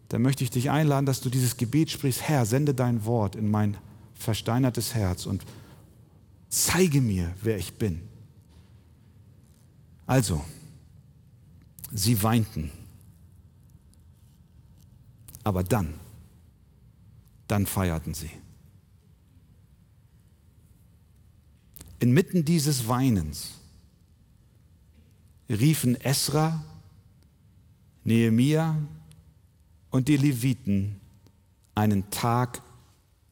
dann 0.08 0.22
möchte 0.22 0.44
ich 0.44 0.50
dich 0.50 0.70
einladen, 0.70 1.06
dass 1.06 1.20
du 1.20 1.30
dieses 1.30 1.56
Gebet 1.56 1.90
sprichst, 1.90 2.22
Herr, 2.22 2.46
sende 2.46 2.74
dein 2.74 3.04
Wort 3.04 3.34
in 3.34 3.50
mein 3.50 3.76
versteinertes 4.14 4.94
Herz 4.94 5.26
und 5.26 5.44
zeige 6.48 7.00
mir, 7.00 7.34
wer 7.42 7.56
ich 7.56 7.74
bin. 7.74 8.00
Also, 10.06 10.44
sie 11.90 12.22
weinten 12.22 12.70
aber 15.44 15.64
dann, 15.64 15.94
dann 17.48 17.66
feierten 17.66 18.14
sie. 18.14 18.30
Inmitten 21.98 22.44
dieses 22.44 22.88
Weinens 22.88 23.52
riefen 25.48 26.00
Esra, 26.00 26.64
Nehemia 28.04 28.76
und 29.90 30.08
die 30.08 30.16
Leviten 30.16 31.00
einen 31.74 32.10
Tag 32.10 32.62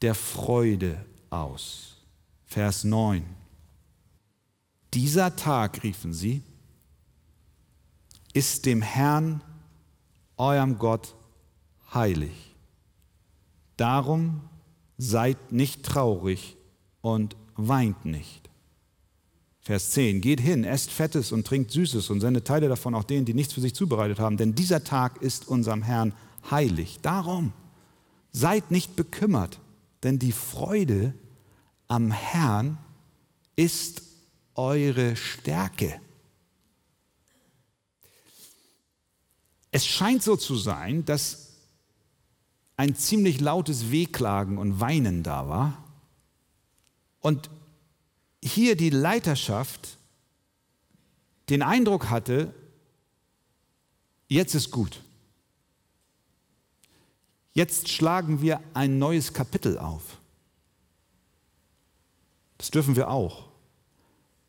der 0.03 0.15
Freude 0.15 1.05
aus. 1.31 1.97
Vers 2.47 2.85
9. 2.85 3.25
Dieser 4.95 5.37
Tag, 5.37 5.83
riefen 5.83 6.13
sie, 6.13 6.43
ist 8.33 8.67
dem 8.67 8.83
Herrn, 8.83 9.43
eurem 10.37 10.79
Gott, 10.79 11.15
heilig. 11.95 12.55
Darum 13.77 14.43
seid 14.99 15.53
nicht 15.53 15.85
traurig 15.85 16.57
und 17.01 17.37
weint 17.57 18.05
nicht. 18.05 18.51
Vers 19.61 19.91
10. 19.91 20.21
Geht 20.21 20.41
hin, 20.41 20.65
esst 20.65 20.91
Fettes 20.91 21.33
und 21.33 21.47
trinkt 21.47 21.71
Süßes 21.71 22.11
und 22.11 22.21
sendet 22.21 22.47
Teile 22.47 22.69
davon 22.69 22.95
auch 22.95 23.05
denen, 23.05 23.25
die 23.25 23.35
nichts 23.35 23.53
für 23.53 23.61
sich 23.61 23.75
zubereitet 23.75 24.19
haben, 24.19 24.37
denn 24.37 24.55
dieser 24.55 24.85
Tag 24.85 25.23
ist 25.23 25.49
unserem 25.49 25.83
Herrn 25.83 26.15
heilig. 26.51 26.99
Darum 27.03 27.53
seid 28.33 28.71
nicht 28.71 28.97
bekümmert, 28.97 29.59
denn 30.03 30.19
die 30.19 30.33
Freude 30.33 31.15
am 31.89 32.11
Herrn 32.11 32.79
ist 33.57 34.03
eure 34.55 35.17
Stärke. 35.17 36.01
Es 39.73 39.87
scheint 39.87 40.23
so 40.23 40.37
zu 40.37 40.57
sein, 40.57 41.05
dass 41.05 41.50
ein 42.81 42.97
ziemlich 42.97 43.41
lautes 43.41 43.91
Wehklagen 43.91 44.57
und 44.57 44.81
Weinen 44.81 45.23
da 45.23 45.47
war. 45.51 45.85
Und 47.21 47.51
hier 48.43 48.75
die 48.75 48.89
Leiterschaft 48.89 49.99
den 51.51 51.61
Eindruck 51.61 52.09
hatte, 52.09 52.55
jetzt 54.29 54.55
ist 54.55 54.71
gut. 54.71 55.03
Jetzt 57.53 57.91
schlagen 57.91 58.41
wir 58.41 58.63
ein 58.73 58.99
neues 58.99 59.35
Kapitel 59.35 59.77
auf. 59.77 60.17
Das 62.57 62.71
dürfen 62.71 62.97
wir 62.97 63.11
auch. 63.11 63.51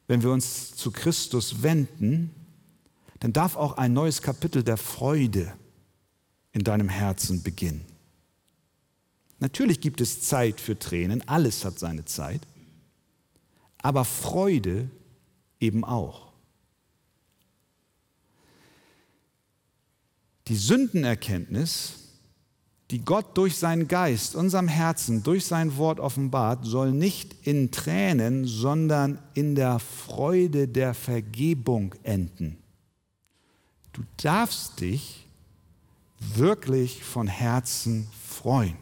Wenn 0.08 0.24
wir 0.24 0.32
uns 0.32 0.74
zu 0.74 0.92
Christus 0.92 1.64
wenden, 1.64 2.34
dann 3.20 3.34
darf 3.34 3.58
auch 3.58 3.74
ein 3.74 3.92
neues 3.92 4.22
Kapitel 4.22 4.64
der 4.64 4.78
Freude 4.78 5.54
in 6.54 6.64
deinem 6.64 6.88
Herzen 6.88 7.44
beginnen. 7.44 7.91
Natürlich 9.42 9.82
gibt 9.82 10.00
es 10.00 10.22
Zeit 10.22 10.62
für 10.62 10.80
Tränen, 10.80 11.28
alles 11.28 11.66
hat 11.66 11.78
seine 11.78 12.06
Zeit, 12.06 12.42
aber 13.82 14.06
Freude 14.06 14.90
eben 15.60 15.84
auch. 15.84 16.32
Die 20.48 20.56
Sündenerkenntnis 20.56 22.02
die 22.92 23.04
Gott 23.06 23.38
durch 23.38 23.58
seinen 23.58 23.88
Geist 23.88 24.36
unserem 24.36 24.68
Herzen, 24.68 25.24
durch 25.24 25.46
sein 25.46 25.78
Wort 25.78 26.02
offenbart, 26.02 26.66
soll 26.66 26.92
nicht 26.92 27.48
in 27.48 27.72
Tränen, 27.72 28.46
sondern 28.46 29.18
in 29.34 29.56
der 29.56 29.80
Freude 29.80 30.68
der 30.68 30.94
Vergebung 30.94 31.96
enden. 32.04 32.58
Du 33.94 34.02
darfst 34.18 34.82
dich 34.82 35.26
wirklich 36.20 37.04
von 37.04 37.28
Herzen 37.28 38.08
freuen, 38.28 38.76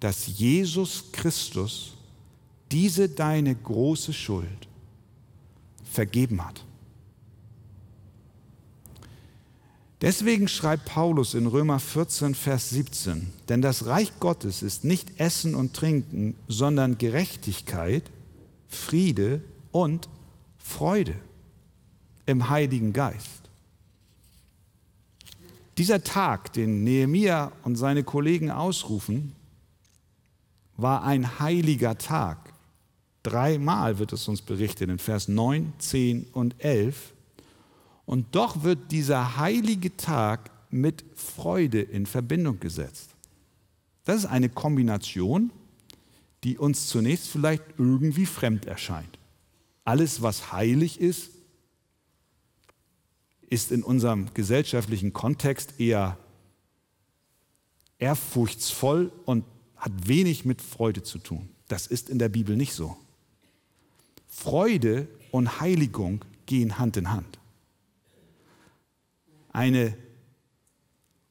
dass 0.00 0.26
Jesus 0.26 1.12
Christus 1.12 1.94
diese 2.70 3.08
deine 3.08 3.54
große 3.54 4.12
Schuld 4.12 4.68
vergeben 5.84 6.44
hat. 6.44 6.64
Deswegen 10.00 10.48
schreibt 10.48 10.84
Paulus 10.84 11.34
in 11.34 11.46
Römer 11.46 11.78
14, 11.78 12.34
Vers 12.34 12.68
17, 12.70 13.32
denn 13.48 13.62
das 13.62 13.86
Reich 13.86 14.12
Gottes 14.20 14.62
ist 14.62 14.84
nicht 14.84 15.18
Essen 15.18 15.54
und 15.54 15.72
Trinken, 15.72 16.34
sondern 16.46 16.98
Gerechtigkeit, 16.98 18.10
Friede 18.68 19.40
und 19.72 20.08
Freude 20.58 21.14
im 22.26 22.50
Heiligen 22.50 22.92
Geist. 22.92 23.44
Dieser 25.78 26.04
Tag, 26.04 26.52
den 26.52 26.84
Nehemia 26.84 27.52
und 27.62 27.76
seine 27.76 28.04
Kollegen 28.04 28.50
ausrufen, 28.50 29.33
war 30.76 31.04
ein 31.04 31.38
heiliger 31.38 31.96
Tag. 31.98 32.52
Dreimal 33.22 33.98
wird 33.98 34.12
es 34.12 34.28
uns 34.28 34.42
berichtet 34.42 34.90
in 34.90 34.98
Vers 34.98 35.28
9, 35.28 35.72
10 35.78 36.26
und 36.32 36.62
11. 36.62 37.14
Und 38.06 38.34
doch 38.34 38.62
wird 38.62 38.92
dieser 38.92 39.38
heilige 39.38 39.96
Tag 39.96 40.50
mit 40.70 41.04
Freude 41.14 41.80
in 41.80 42.06
Verbindung 42.06 42.60
gesetzt. 42.60 43.10
Das 44.04 44.18
ist 44.18 44.26
eine 44.26 44.50
Kombination, 44.50 45.50
die 46.42 46.58
uns 46.58 46.88
zunächst 46.88 47.28
vielleicht 47.28 47.62
irgendwie 47.78 48.26
fremd 48.26 48.66
erscheint. 48.66 49.18
Alles, 49.84 50.20
was 50.20 50.52
heilig 50.52 51.00
ist, 51.00 51.30
ist 53.48 53.72
in 53.72 53.82
unserem 53.82 54.34
gesellschaftlichen 54.34 55.12
Kontext 55.12 55.80
eher 55.80 56.18
ehrfurchtsvoll 57.98 59.12
und 59.24 59.44
hat 59.84 60.08
wenig 60.08 60.46
mit 60.46 60.62
Freude 60.62 61.02
zu 61.02 61.18
tun. 61.18 61.50
Das 61.68 61.86
ist 61.86 62.08
in 62.08 62.18
der 62.18 62.30
Bibel 62.30 62.56
nicht 62.56 62.72
so. 62.72 62.96
Freude 64.26 65.06
und 65.30 65.60
Heiligung 65.60 66.24
gehen 66.46 66.78
Hand 66.78 66.96
in 66.96 67.10
Hand. 67.10 67.38
Eine 69.52 69.94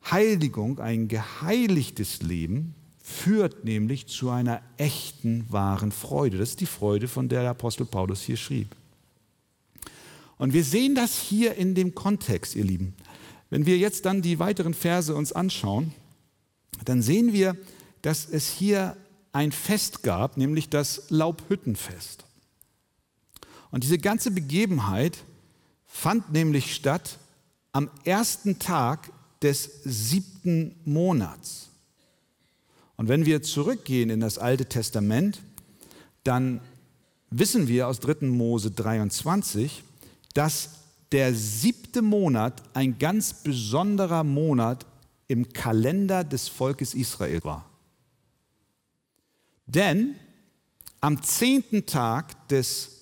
Heiligung, 0.10 0.80
ein 0.80 1.08
geheiligtes 1.08 2.22
Leben 2.22 2.76
führt 3.02 3.66
nämlich 3.66 4.06
zu 4.06 4.30
einer 4.30 4.62
echten, 4.78 5.46
wahren 5.50 5.92
Freude. 5.92 6.38
Das 6.38 6.52
ist 6.52 6.62
die 6.62 6.68
Freude, 6.68 7.08
von 7.08 7.30
der 7.30 7.42
der 7.42 7.52
Apostel 7.52 7.86
Paulus 7.86 8.22
hier 8.22 8.38
schrieb. 8.38 8.76
Und 10.38 10.54
wir 10.54 10.64
sehen 10.64 10.94
das 10.94 11.20
hier 11.20 11.56
in 11.56 11.74
dem 11.74 11.96
Kontext, 11.96 12.56
ihr 12.56 12.66
Lieben. 12.66 12.94
Wenn 13.50 13.66
wir 13.66 13.78
jetzt 13.78 14.06
dann 14.06 14.22
die 14.22 14.38
weiteren 14.38 14.76
Verse 14.76 15.14
uns 15.16 15.32
anschauen, 15.32 15.92
dann 16.86 17.02
sehen 17.02 17.34
wir, 17.34 17.58
dass 18.04 18.28
es 18.30 18.48
hier 18.48 18.96
ein 19.32 19.52
Fest 19.52 20.04
gab, 20.04 20.38
nämlich 20.38 20.70
das 20.70 21.10
Laubhüttenfest. 21.10 22.26
Und 23.72 23.84
diese 23.84 23.98
ganze 23.98 24.30
Begebenheit 24.30 25.18
fand 25.88 26.32
nämlich 26.32 26.76
statt 26.76 27.18
am 27.72 27.90
ersten 28.04 28.60
Tag 28.60 29.12
des 29.42 29.82
siebten 29.84 30.76
Monats. 30.86 31.70
Und 32.96 33.08
wenn 33.08 33.26
wir 33.26 33.42
zurückgehen 33.42 34.12
in 34.12 34.20
das 34.20 34.38
Alte 34.38 34.68
Testament, 34.68 35.42
dann 36.24 36.62
wissen 37.32 37.68
wir 37.68 37.88
aus 37.88 38.00
3. 38.00 38.28
Mose 38.28 38.70
23, 38.70 39.84
dass 40.36 40.70
der 41.12 41.34
siebte 41.34 42.02
Monat 42.02 42.62
ein 42.74 43.00
ganz 43.00 43.34
besonderer 43.34 44.24
Monat 44.24 44.86
im 45.28 45.52
Kalender 45.54 46.24
des 46.24 46.48
Volkes 46.48 46.94
Israel 46.94 47.44
war. 47.44 47.73
Denn 49.66 50.16
am 51.02 51.22
zehnten 51.22 51.86
Tag 51.86 52.48
des 52.50 52.94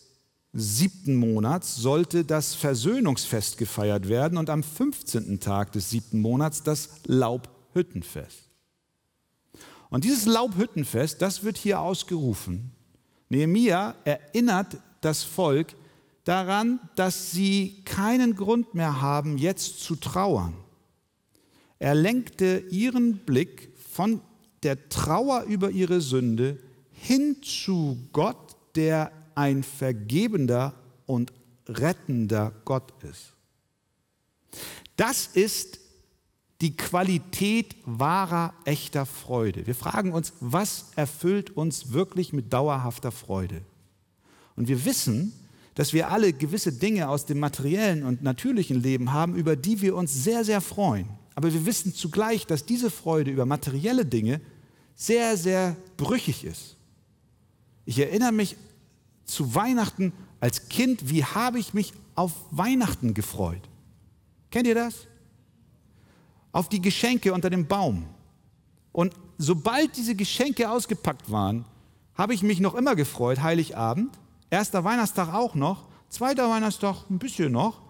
siebten 0.54 1.15
Monats 1.15 1.76
sollte 1.76 2.26
das 2.26 2.56
Versöhnungsfest 2.56 3.58
gefeiert 3.58 4.10
werden 4.10 4.38
und 4.38 4.50
am 4.50 4.63
15. 4.63 5.39
Tag 5.39 5.71
des 5.71 5.89
siebten 5.89 6.19
Monats 6.19 6.63
das 6.63 6.89
Laubhüttenfest. 7.06 8.50
Und 9.89 10.04
dieses 10.04 10.26
Laubhüttenfest, 10.26 11.21
das 11.21 11.43
wird 11.43 11.58
hier 11.58 11.80
ausgerufen. 11.80 12.71
Nehemia 13.30 13.95
erinnert 14.04 14.78
das 15.02 15.24
Volk 15.24 15.76
daran, 16.24 16.80
dass 16.95 17.32
sie 17.32 17.82
keinen 17.86 18.36
Grund 18.36 18.74
mehr 18.74 19.02
haben, 19.02 19.38
jetzt 19.38 19.82
zu 19.82 19.95
trauern. 19.95 20.54
Er 21.80 21.95
lenkte 21.95 22.63
ihren 22.69 23.19
Blick 23.19 23.74
von 23.91 24.21
der 24.63 24.89
Trauer 24.89 25.43
über 25.43 25.71
ihre 25.71 26.02
Sünde 26.02 26.60
hin 26.91 27.38
zu 27.41 27.97
Gott, 28.13 28.56
der 28.76 29.12
ein 29.36 29.63
vergebender 29.63 30.74
und 31.06 31.34
rettender 31.67 32.54
Gott 32.65 32.93
ist. 33.04 33.34
Das 34.97 35.28
ist 35.28 35.80
die 36.62 36.76
Qualität 36.76 37.76
wahrer, 37.86 38.54
echter 38.65 39.08
Freude. 39.08 39.65
Wir 39.65 39.74
fragen 39.74 40.13
uns, 40.13 40.34
was 40.39 40.91
erfüllt 40.95 41.50
uns 41.58 41.91
wirklich 41.91 42.34
mit 42.34 42.54
dauerhafter 42.54 43.12
Freude? 43.12 43.62
Und 44.56 44.67
wir 44.67 44.86
wissen, 44.86 45.34
dass 45.74 45.93
wir 45.93 46.12
alle 46.12 46.34
gewisse 46.34 46.74
Dinge 46.74 47.10
aus 47.10 47.26
dem 47.26 47.39
materiellen 47.39 48.04
und 48.04 48.21
natürlichen 48.21 48.82
Leben 48.82 49.12
haben, 49.12 49.36
über 49.36 49.56
die 49.56 49.82
wir 49.82 49.95
uns 49.95 50.24
sehr, 50.24 50.45
sehr 50.45 50.62
freuen. 50.62 51.08
Aber 51.41 51.51
wir 51.51 51.65
wissen 51.65 51.95
zugleich, 51.95 52.45
dass 52.45 52.67
diese 52.67 52.91
Freude 52.91 53.32
über 53.32 53.47
materielle 53.47 54.06
Dinge 54.06 54.41
sehr, 54.93 55.36
sehr 55.38 55.75
brüchig 55.97 56.43
ist. 56.43 56.77
Ich 57.84 57.97
erinnere 57.97 58.32
mich 58.32 58.58
zu 59.25 59.56
Weihnachten 59.56 60.13
als 60.39 60.69
Kind, 60.69 61.10
wie 61.10 61.25
habe 61.25 61.58
ich 61.58 61.73
mich 61.73 61.93
auf 62.13 62.32
Weihnachten 62.51 63.15
gefreut? 63.15 63.63
Kennt 64.51 64.67
ihr 64.67 64.75
das? 64.75 65.08
Auf 66.51 66.69
die 66.69 66.80
Geschenke 66.80 67.34
unter 67.34 67.49
dem 67.49 67.65
Baum. 67.65 68.06
Und 68.91 69.15
sobald 69.39 69.97
diese 69.97 70.13
Geschenke 70.13 70.69
ausgepackt 70.69 71.32
waren, 71.32 71.65
habe 72.13 72.36
ich 72.36 72.43
mich 72.43 72.60
noch 72.60 72.75
immer 72.75 72.95
gefreut, 72.95 73.41
Heiligabend, 73.41 74.15
erster 74.51 74.84
Weihnachtstag 74.84 75.34
auch 75.34 75.56
noch, 75.56 75.88
zweiter 76.08 76.47
Weihnachtstag 76.51 77.10
ein 77.10 77.17
bisschen 77.17 77.51
noch. 77.51 77.82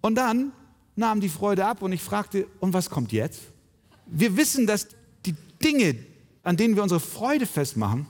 Und 0.00 0.14
dann 0.14 0.52
nahm 0.96 1.20
die 1.20 1.28
Freude 1.28 1.66
ab 1.66 1.82
und 1.82 1.92
ich 1.92 2.02
fragte, 2.02 2.46
und 2.60 2.72
was 2.72 2.90
kommt 2.90 3.12
jetzt? 3.12 3.42
Wir 4.06 4.36
wissen, 4.36 4.66
dass 4.66 4.88
die 5.26 5.34
Dinge, 5.62 5.96
an 6.42 6.56
denen 6.56 6.76
wir 6.76 6.82
unsere 6.82 7.00
Freude 7.00 7.46
festmachen, 7.46 8.06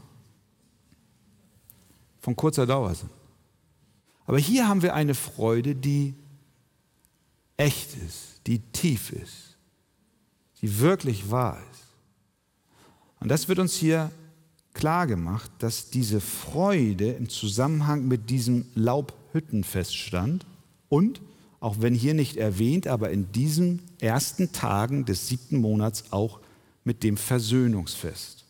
von 2.20 2.36
kurzer 2.36 2.66
Dauer 2.66 2.94
sind. 2.94 3.10
Aber 4.26 4.38
hier 4.38 4.66
haben 4.66 4.82
wir 4.82 4.94
eine 4.94 5.14
Freude, 5.14 5.74
die 5.74 6.14
echt 7.56 7.94
ist, 7.96 8.40
die 8.46 8.58
tief 8.58 9.12
ist, 9.12 9.56
die 10.60 10.80
wirklich 10.80 11.30
wahr 11.30 11.58
ist. 11.72 11.82
Und 13.20 13.28
das 13.28 13.48
wird 13.48 13.58
uns 13.58 13.74
hier 13.74 14.10
klar 14.72 15.06
gemacht, 15.06 15.50
dass 15.58 15.90
diese 15.90 16.20
Freude 16.20 17.12
im 17.12 17.28
Zusammenhang 17.28 18.08
mit 18.08 18.28
diesem 18.28 18.66
Laubhüttenfest 18.74 19.96
stand 19.96 20.44
und, 20.88 21.20
auch 21.64 21.77
wenn 21.81 21.94
hier 21.94 22.12
nicht 22.12 22.37
erwähnt, 22.37 22.87
aber 22.87 23.09
in 23.09 23.33
diesen 23.33 23.81
ersten 23.98 24.53
Tagen 24.53 25.07
des 25.07 25.29
siebten 25.29 25.57
Monats 25.57 26.05
auch 26.12 26.40
mit 26.85 27.03
dem 27.03 27.16
Versöhnungsfest. 27.16 28.44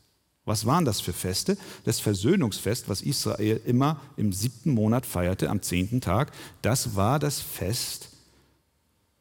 Was 0.44 0.66
waren 0.66 0.84
das 0.84 1.00
für 1.00 1.12
Feste? 1.12 1.56
Das 1.84 2.00
Versöhnungsfest, 2.00 2.88
was 2.88 3.02
Israel 3.02 3.60
immer 3.64 4.00
im 4.16 4.32
siebten 4.32 4.72
Monat 4.72 5.06
feierte, 5.06 5.48
am 5.48 5.62
zehnten 5.62 6.00
Tag, 6.00 6.32
das 6.60 6.96
war 6.96 7.20
das 7.20 7.38
Fest 7.38 8.08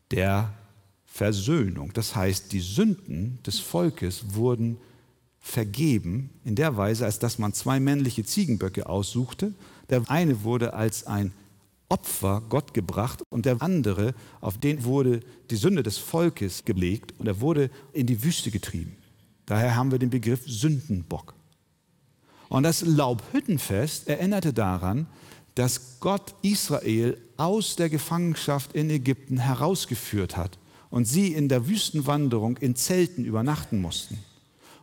der 0.09 0.51
Versöhnung. 1.05 1.93
Das 1.93 2.15
heißt, 2.15 2.51
die 2.51 2.61
Sünden 2.61 3.37
des 3.45 3.59
Volkes 3.59 4.33
wurden 4.33 4.77
vergeben 5.39 6.31
in 6.43 6.55
der 6.55 6.77
Weise, 6.77 7.05
als 7.05 7.19
dass 7.19 7.37
man 7.37 7.53
zwei 7.53 7.79
männliche 7.79 8.25
Ziegenböcke 8.25 8.87
aussuchte. 8.87 9.53
Der 9.91 10.09
eine 10.09 10.43
wurde 10.43 10.73
als 10.73 11.05
ein 11.05 11.31
Opfer 11.93 12.41
Gott 12.49 12.73
gebracht 12.73 13.21
und 13.29 13.45
der 13.45 13.61
andere, 13.61 14.15
auf 14.41 14.57
den 14.57 14.83
wurde 14.83 15.19
die 15.51 15.55
Sünde 15.55 15.83
des 15.83 15.99
Volkes 15.99 16.65
gelegt 16.65 17.13
und 17.19 17.27
er 17.27 17.39
wurde 17.39 17.69
in 17.91 18.07
die 18.07 18.23
Wüste 18.23 18.49
getrieben. 18.49 18.97
Daher 19.45 19.75
haben 19.75 19.91
wir 19.91 19.99
den 19.99 20.09
Begriff 20.09 20.41
Sündenbock. 20.43 21.35
Und 22.49 22.63
das 22.63 22.81
Laubhüttenfest 22.81 24.07
erinnerte 24.07 24.53
daran, 24.53 25.05
dass 25.53 25.99
Gott 25.99 26.33
Israel 26.41 27.15
aus 27.37 27.75
der 27.75 27.89
Gefangenschaft 27.89 28.73
in 28.73 28.89
Ägypten 28.89 29.37
herausgeführt 29.37 30.35
hat 30.35 30.57
und 30.89 31.05
sie 31.05 31.31
in 31.31 31.47
der 31.47 31.67
Wüstenwanderung 31.67 32.57
in 32.57 32.75
Zelten 32.75 33.23
übernachten 33.23 33.79
mussten. 33.79 34.17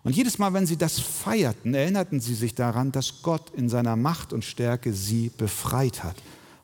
Und 0.05 0.15
jedes 0.15 0.39
Mal, 0.39 0.53
wenn 0.53 0.67
sie 0.67 0.77
das 0.77 1.01
feierten, 1.01 1.75
erinnerten 1.75 2.21
sie 2.21 2.35
sich 2.35 2.55
daran, 2.55 2.93
dass 2.93 3.23
Gott 3.23 3.51
in 3.57 3.69
seiner 3.69 3.97
Macht 3.97 4.33
und 4.33 4.45
Stärke 4.45 4.93
sie 4.93 5.33
befreit 5.37 6.05
hat 6.05 6.15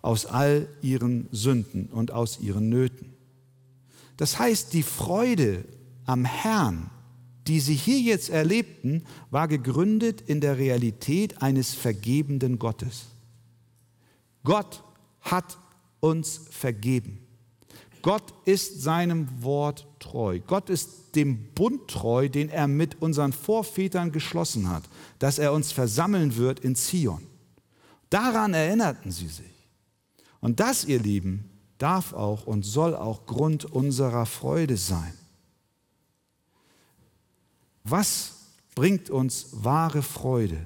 aus 0.06 0.24
all 0.24 0.68
ihren 0.82 1.28
Sünden 1.32 1.86
und 1.86 2.12
aus 2.12 2.38
ihren 2.38 2.68
Nöten. 2.68 3.12
Das 4.16 4.38
heißt, 4.38 4.72
die 4.72 4.84
Freude 4.84 5.64
am 6.04 6.24
Herrn, 6.24 6.90
die 7.48 7.58
sie 7.58 7.74
hier 7.74 7.98
jetzt 7.98 8.30
erlebten, 8.30 9.02
war 9.30 9.48
gegründet 9.48 10.20
in 10.20 10.40
der 10.40 10.58
Realität 10.58 11.42
eines 11.42 11.74
vergebenden 11.74 12.60
Gottes. 12.60 13.06
Gott 14.44 14.84
hat 15.22 15.58
uns 15.98 16.40
vergeben. 16.50 17.18
Gott 18.00 18.32
ist 18.44 18.82
seinem 18.82 19.42
Wort 19.42 19.88
treu. 19.98 20.38
Gott 20.46 20.70
ist 20.70 21.16
dem 21.16 21.52
Bund 21.52 21.88
treu, 21.88 22.28
den 22.28 22.48
er 22.48 22.68
mit 22.68 23.02
unseren 23.02 23.32
Vorvätern 23.32 24.12
geschlossen 24.12 24.70
hat, 24.70 24.84
dass 25.18 25.40
er 25.40 25.52
uns 25.52 25.72
versammeln 25.72 26.36
wird 26.36 26.60
in 26.60 26.76
Zion. 26.76 27.26
Daran 28.08 28.54
erinnerten 28.54 29.10
sie 29.10 29.26
sich. 29.26 29.55
Und 30.46 30.60
das, 30.60 30.84
ihr 30.84 31.00
Lieben, 31.00 31.50
darf 31.76 32.12
auch 32.12 32.46
und 32.46 32.62
soll 32.62 32.94
auch 32.94 33.26
Grund 33.26 33.64
unserer 33.64 34.26
Freude 34.26 34.76
sein. 34.76 35.12
Was 37.82 38.30
bringt 38.76 39.10
uns 39.10 39.48
wahre 39.50 40.02
Freude? 40.02 40.64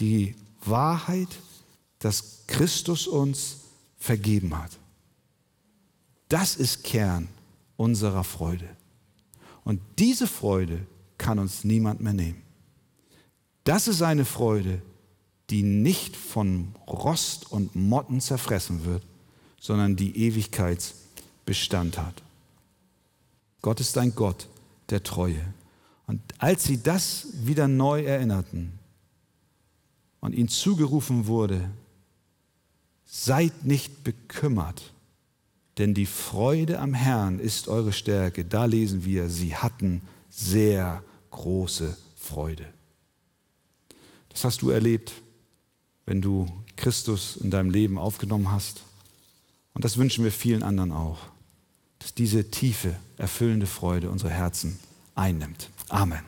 Die 0.00 0.36
Wahrheit, 0.66 1.30
dass 1.98 2.44
Christus 2.46 3.06
uns 3.06 3.60
vergeben 3.96 4.54
hat. 4.54 4.72
Das 6.28 6.56
ist 6.56 6.84
Kern 6.84 7.26
unserer 7.78 8.24
Freude. 8.24 8.68
Und 9.64 9.80
diese 9.98 10.26
Freude 10.26 10.86
kann 11.16 11.38
uns 11.38 11.64
niemand 11.64 12.02
mehr 12.02 12.12
nehmen. 12.12 12.42
Das 13.64 13.88
ist 13.88 14.02
eine 14.02 14.26
Freude, 14.26 14.82
die 15.52 15.62
nicht 15.62 16.16
von 16.16 16.74
Rost 16.88 17.52
und 17.52 17.76
Motten 17.76 18.22
zerfressen 18.22 18.86
wird, 18.86 19.02
sondern 19.60 19.96
die 19.96 20.16
Ewigkeitsbestand 20.16 21.98
hat. 21.98 22.22
Gott 23.60 23.78
ist 23.78 23.98
ein 23.98 24.14
Gott 24.14 24.48
der 24.88 25.02
Treue. 25.02 25.44
Und 26.06 26.22
als 26.38 26.64
sie 26.64 26.82
das 26.82 27.26
wieder 27.34 27.68
neu 27.68 28.02
erinnerten 28.02 28.78
und 30.20 30.34
ihnen 30.34 30.48
zugerufen 30.48 31.26
wurde, 31.26 31.68
seid 33.04 33.66
nicht 33.66 34.04
bekümmert, 34.04 34.94
denn 35.76 35.92
die 35.92 36.06
Freude 36.06 36.78
am 36.78 36.94
Herrn 36.94 37.38
ist 37.38 37.68
eure 37.68 37.92
Stärke. 37.92 38.46
Da 38.46 38.64
lesen 38.64 39.04
wir, 39.04 39.28
sie 39.28 39.54
hatten 39.54 40.00
sehr 40.30 41.04
große 41.30 41.94
Freude. 42.16 42.64
Das 44.30 44.44
hast 44.44 44.62
du 44.62 44.70
erlebt 44.70 45.12
wenn 46.06 46.20
du 46.20 46.46
Christus 46.76 47.36
in 47.36 47.50
deinem 47.50 47.70
Leben 47.70 47.98
aufgenommen 47.98 48.50
hast. 48.50 48.82
Und 49.74 49.84
das 49.84 49.96
wünschen 49.96 50.24
wir 50.24 50.32
vielen 50.32 50.62
anderen 50.62 50.92
auch, 50.92 51.18
dass 51.98 52.14
diese 52.14 52.50
tiefe, 52.50 52.96
erfüllende 53.16 53.66
Freude 53.66 54.10
unsere 54.10 54.30
Herzen 54.30 54.78
einnimmt. 55.14 55.70
Amen. 55.88 56.22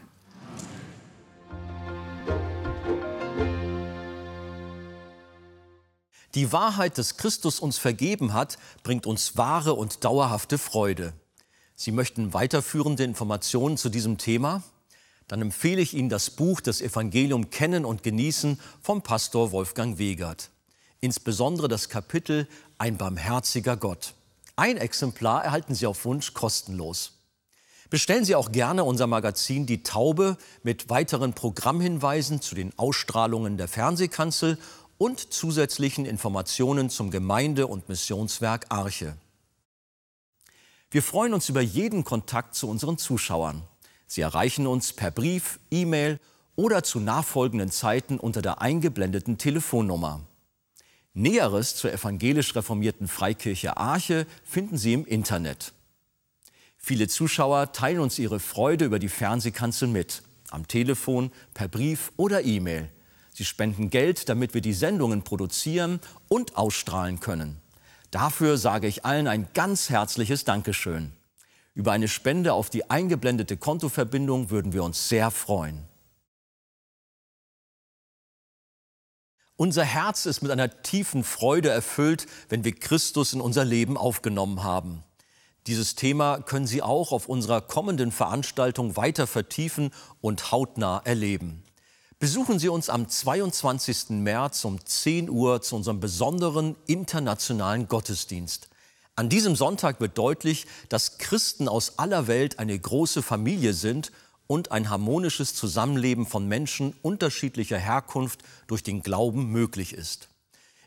Die 6.35 6.51
Wahrheit, 6.51 6.99
dass 6.99 7.17
Christus 7.17 7.61
uns 7.61 7.79
vergeben 7.79 8.33
hat, 8.33 8.59
bringt 8.83 9.07
uns 9.07 9.37
wahre 9.37 9.75
und 9.75 10.05
dauerhafte 10.05 10.59
Freude. 10.59 11.13
Sie 11.77 11.93
möchten 11.93 12.35
weiterführende 12.35 13.05
Informationen 13.05 13.77
zu 13.77 13.89
diesem 13.89 14.19
Thema? 14.19 14.63
Dann 15.29 15.41
empfehle 15.41 15.81
ich 15.81 15.95
Ihnen 15.95 16.09
das 16.09 16.31
Buch 16.31 16.61
Das 16.61 16.81
Evangelium 16.81 17.51
Kennen 17.51 17.85
und 17.85 18.03
Genießen 18.03 18.61
vom 18.83 19.03
Pastor 19.03 19.53
Wolfgang 19.53 19.99
Wegert. 19.99 20.51
Insbesondere 21.01 21.69
das 21.69 21.89
Kapitel 21.89 22.49
Ein 22.79 22.97
barmherziger 22.97 23.77
Gott. 23.77 24.15
Ein 24.57 24.77
Exemplar 24.77 25.45
erhalten 25.45 25.75
Sie 25.75 25.87
auf 25.87 26.05
Wunsch 26.05 26.35
kostenlos. 26.35 27.13
Bestellen 27.91 28.25
Sie 28.25 28.35
auch 28.35 28.53
gerne 28.53 28.85
unser 28.85 29.07
Magazin 29.07 29.67
Die 29.67 29.83
Taube 29.83 30.37
mit 30.63 30.91
weiteren 30.91 31.33
Programmhinweisen 31.33 32.41
zu 32.41 32.55
den 32.55 32.77
Ausstrahlungen 32.79 33.57
der 33.57 33.69
Fernsehkanzel 33.69 34.59
und 34.99 35.33
zusätzlichen 35.33 36.07
Informationen 36.07 36.91
zum 36.91 37.11
Gemeinde- 37.11 37.67
und 37.67 37.89
Missionswerk 37.89 38.67
Arche. 38.69 39.17
Wir 40.91 41.03
freuen 41.03 41.35
uns 41.35 41.49
über 41.49 41.61
jeden 41.61 42.05
Kontakt 42.05 42.55
zu 42.55 42.69
unseren 42.69 42.99
Zuschauern. 42.99 43.63
Sie 44.07 44.21
erreichen 44.21 44.67
uns 44.67 44.93
per 44.93 45.11
Brief, 45.11 45.59
E-Mail 45.71 46.21
oder 46.57 46.83
zu 46.83 47.01
nachfolgenden 47.01 47.71
Zeiten 47.71 48.19
unter 48.19 48.43
der 48.43 48.61
eingeblendeten 48.61 49.39
Telefonnummer. 49.39 50.21
Näheres 51.15 51.77
zur 51.77 51.93
evangelisch 51.93 52.55
reformierten 52.57 53.09
Freikirche 53.09 53.77
Arche 53.77 54.27
finden 54.45 54.77
Sie 54.77 54.93
im 54.93 55.05
Internet. 55.05 55.73
Viele 56.77 57.09
Zuschauer 57.09 57.73
teilen 57.73 58.01
uns 58.01 58.19
ihre 58.19 58.41
Freude 58.41 58.85
über 58.85 58.99
die 58.99 59.09
Fernsehkanzel 59.09 59.89
mit, 59.89 60.23
am 60.51 60.69
Telefon, 60.69 61.31
per 61.55 61.69
Brief 61.69 62.13
oder 62.17 62.45
E-Mail. 62.45 62.91
Sie 63.33 63.45
spenden 63.45 63.91
Geld, 63.91 64.29
damit 64.29 64.55
wir 64.55 64.61
die 64.61 64.75
Sendungen 64.75 65.23
produzieren 65.23 66.01
und 66.29 66.57
ausstrahlen 66.57 67.21
können. 67.21 67.61
Dafür 68.11 68.59
sage 68.59 68.87
ich 68.87 69.05
allen 69.05 69.27
ein 69.27 69.49
ganz 69.55 69.91
herzliches 69.91 70.45
Dankeschön. 70.45 71.13
Über 71.75 71.91
eine 71.91 72.07
Spende 72.07 72.53
auf 72.53 72.71
die 72.71 72.89
eingeblendete 72.89 73.57
Kontoverbindung 73.57 74.51
würden 74.51 74.73
wir 74.73 74.85
uns 74.85 75.09
sehr 75.09 75.33
freuen. 75.33 75.83
Unser 79.57 79.85
Herz 79.85 80.27
ist 80.27 80.43
mit 80.43 80.51
einer 80.51 80.83
tiefen 80.83 81.23
Freude 81.23 81.71
erfüllt, 81.71 82.27
wenn 82.49 82.65
wir 82.65 82.75
Christus 82.75 83.33
in 83.33 83.41
unser 83.41 83.65
Leben 83.65 83.97
aufgenommen 83.97 84.63
haben. 84.63 85.03
Dieses 85.67 85.95
Thema 85.95 86.39
können 86.39 86.67
Sie 86.67 86.83
auch 86.83 87.13
auf 87.13 87.29
unserer 87.29 87.61
kommenden 87.61 88.13
Veranstaltung 88.13 88.97
weiter 88.97 89.27
vertiefen 89.27 89.93
und 90.21 90.53
hautnah 90.53 91.01
erleben. 91.05 91.63
Besuchen 92.19 92.59
Sie 92.59 92.69
uns 92.69 92.89
am 92.89 93.09
22. 93.09 94.11
März 94.11 94.65
um 94.65 94.85
10 94.85 95.31
Uhr 95.31 95.63
zu 95.63 95.77
unserem 95.77 96.01
besonderen 96.01 96.77
internationalen 96.87 97.89
Gottesdienst. 97.89 98.69
An 99.17 99.29
diesem 99.29 99.55
Sonntag 99.55 100.01
wird 100.01 100.19
deutlich, 100.19 100.67
dass 100.89 101.19
Christen 101.19 101.69
aus 101.69 101.99
aller 102.01 102.27
Welt 102.27 102.59
eine 102.59 102.77
große 102.77 103.23
Familie 103.23 103.73
sind 103.73 104.11
und 104.49 104.73
ein 104.73 104.91
harmonisches 104.91 105.55
Zusammenleben 105.55 106.27
von 106.27 106.49
Menschen 106.49 106.95
unterschiedlicher 107.01 107.79
Herkunft 107.79 108.41
durch 108.67 108.83
den 108.83 109.03
Glauben 109.03 109.53
möglich 109.53 109.93
ist. 109.93 110.29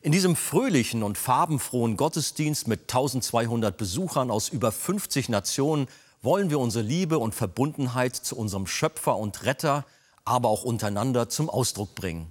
In 0.01 0.11
diesem 0.11 0.35
fröhlichen 0.35 1.03
und 1.03 1.17
farbenfrohen 1.17 1.95
Gottesdienst 1.95 2.67
mit 2.67 2.81
1200 2.81 3.77
Besuchern 3.77 4.29
aus 4.29 4.49
über 4.49 4.73
50 4.73 5.29
Nationen 5.29 5.87
wollen 6.21 6.49
wir 6.49 6.59
unsere 6.59 6.83
Liebe 6.83 7.19
und 7.19 7.33
Verbundenheit 7.33 8.15
zu 8.15 8.35
unserem 8.35 8.67
Schöpfer 8.67 9.15
und 9.15 9.45
Retter, 9.45 9.85
aber 10.25 10.49
auch 10.49 10.63
untereinander 10.63 11.29
zum 11.29 11.49
Ausdruck 11.49 11.95
bringen. 11.95 12.29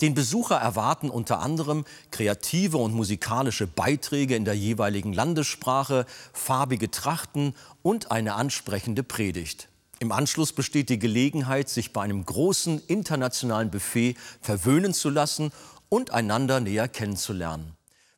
Den 0.00 0.14
Besucher 0.14 0.56
erwarten 0.56 1.10
unter 1.10 1.40
anderem 1.40 1.84
kreative 2.12 2.76
und 2.76 2.94
musikalische 2.94 3.66
Beiträge 3.66 4.36
in 4.36 4.44
der 4.44 4.54
jeweiligen 4.54 5.12
Landessprache, 5.12 6.06
farbige 6.32 6.92
Trachten 6.92 7.52
und 7.82 8.12
eine 8.12 8.34
ansprechende 8.34 9.02
Predigt. 9.02 9.66
Im 9.98 10.12
Anschluss 10.12 10.52
besteht 10.52 10.90
die 10.90 11.00
Gelegenheit, 11.00 11.68
sich 11.68 11.92
bei 11.92 12.02
einem 12.02 12.24
großen 12.24 12.80
internationalen 12.86 13.72
Buffet 13.72 14.14
verwöhnen 14.40 14.94
zu 14.94 15.10
lassen 15.10 15.50
und 15.88 16.12
einander 16.12 16.60
näher 16.60 16.86
kennenzulernen. 16.86 17.72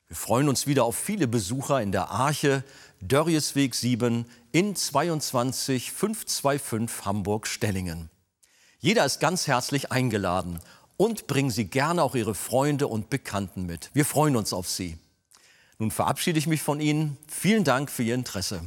Wir 0.07 0.17
freuen 0.17 0.51
uns 0.51 0.67
wieder 0.67 0.85
auf 0.85 0.97
viele 0.97 1.29
Besucher 1.29 1.81
in 1.81 1.93
der 1.93 2.11
Arche, 2.11 2.63
Dörriesweg 3.01 3.75
7 3.75 4.27
in 4.53 4.77
22525 4.77 7.07
Hamburg-Stellingen. 7.07 8.11
Jeder 8.81 9.07
ist 9.07 9.21
ganz 9.21 9.47
herzlich 9.47 9.93
eingeladen 9.93 10.61
und 11.01 11.27
bringen 11.27 11.49
Sie 11.49 11.65
gerne 11.65 12.03
auch 12.03 12.15
Ihre 12.15 12.35
Freunde 12.35 12.87
und 12.87 13.09
Bekannten 13.09 13.65
mit. 13.65 13.89
Wir 13.95 14.05
freuen 14.05 14.37
uns 14.37 14.53
auf 14.53 14.69
Sie. 14.69 14.99
Nun 15.79 15.91
verabschiede 15.91 16.39
ich 16.39 16.47
mich 16.47 16.61
von 16.61 16.79
Ihnen. 16.79 17.17
Vielen 17.27 17.65
Dank 17.65 17.91
für 17.91 18.03
Ihr 18.03 18.15
Interesse. 18.15 18.61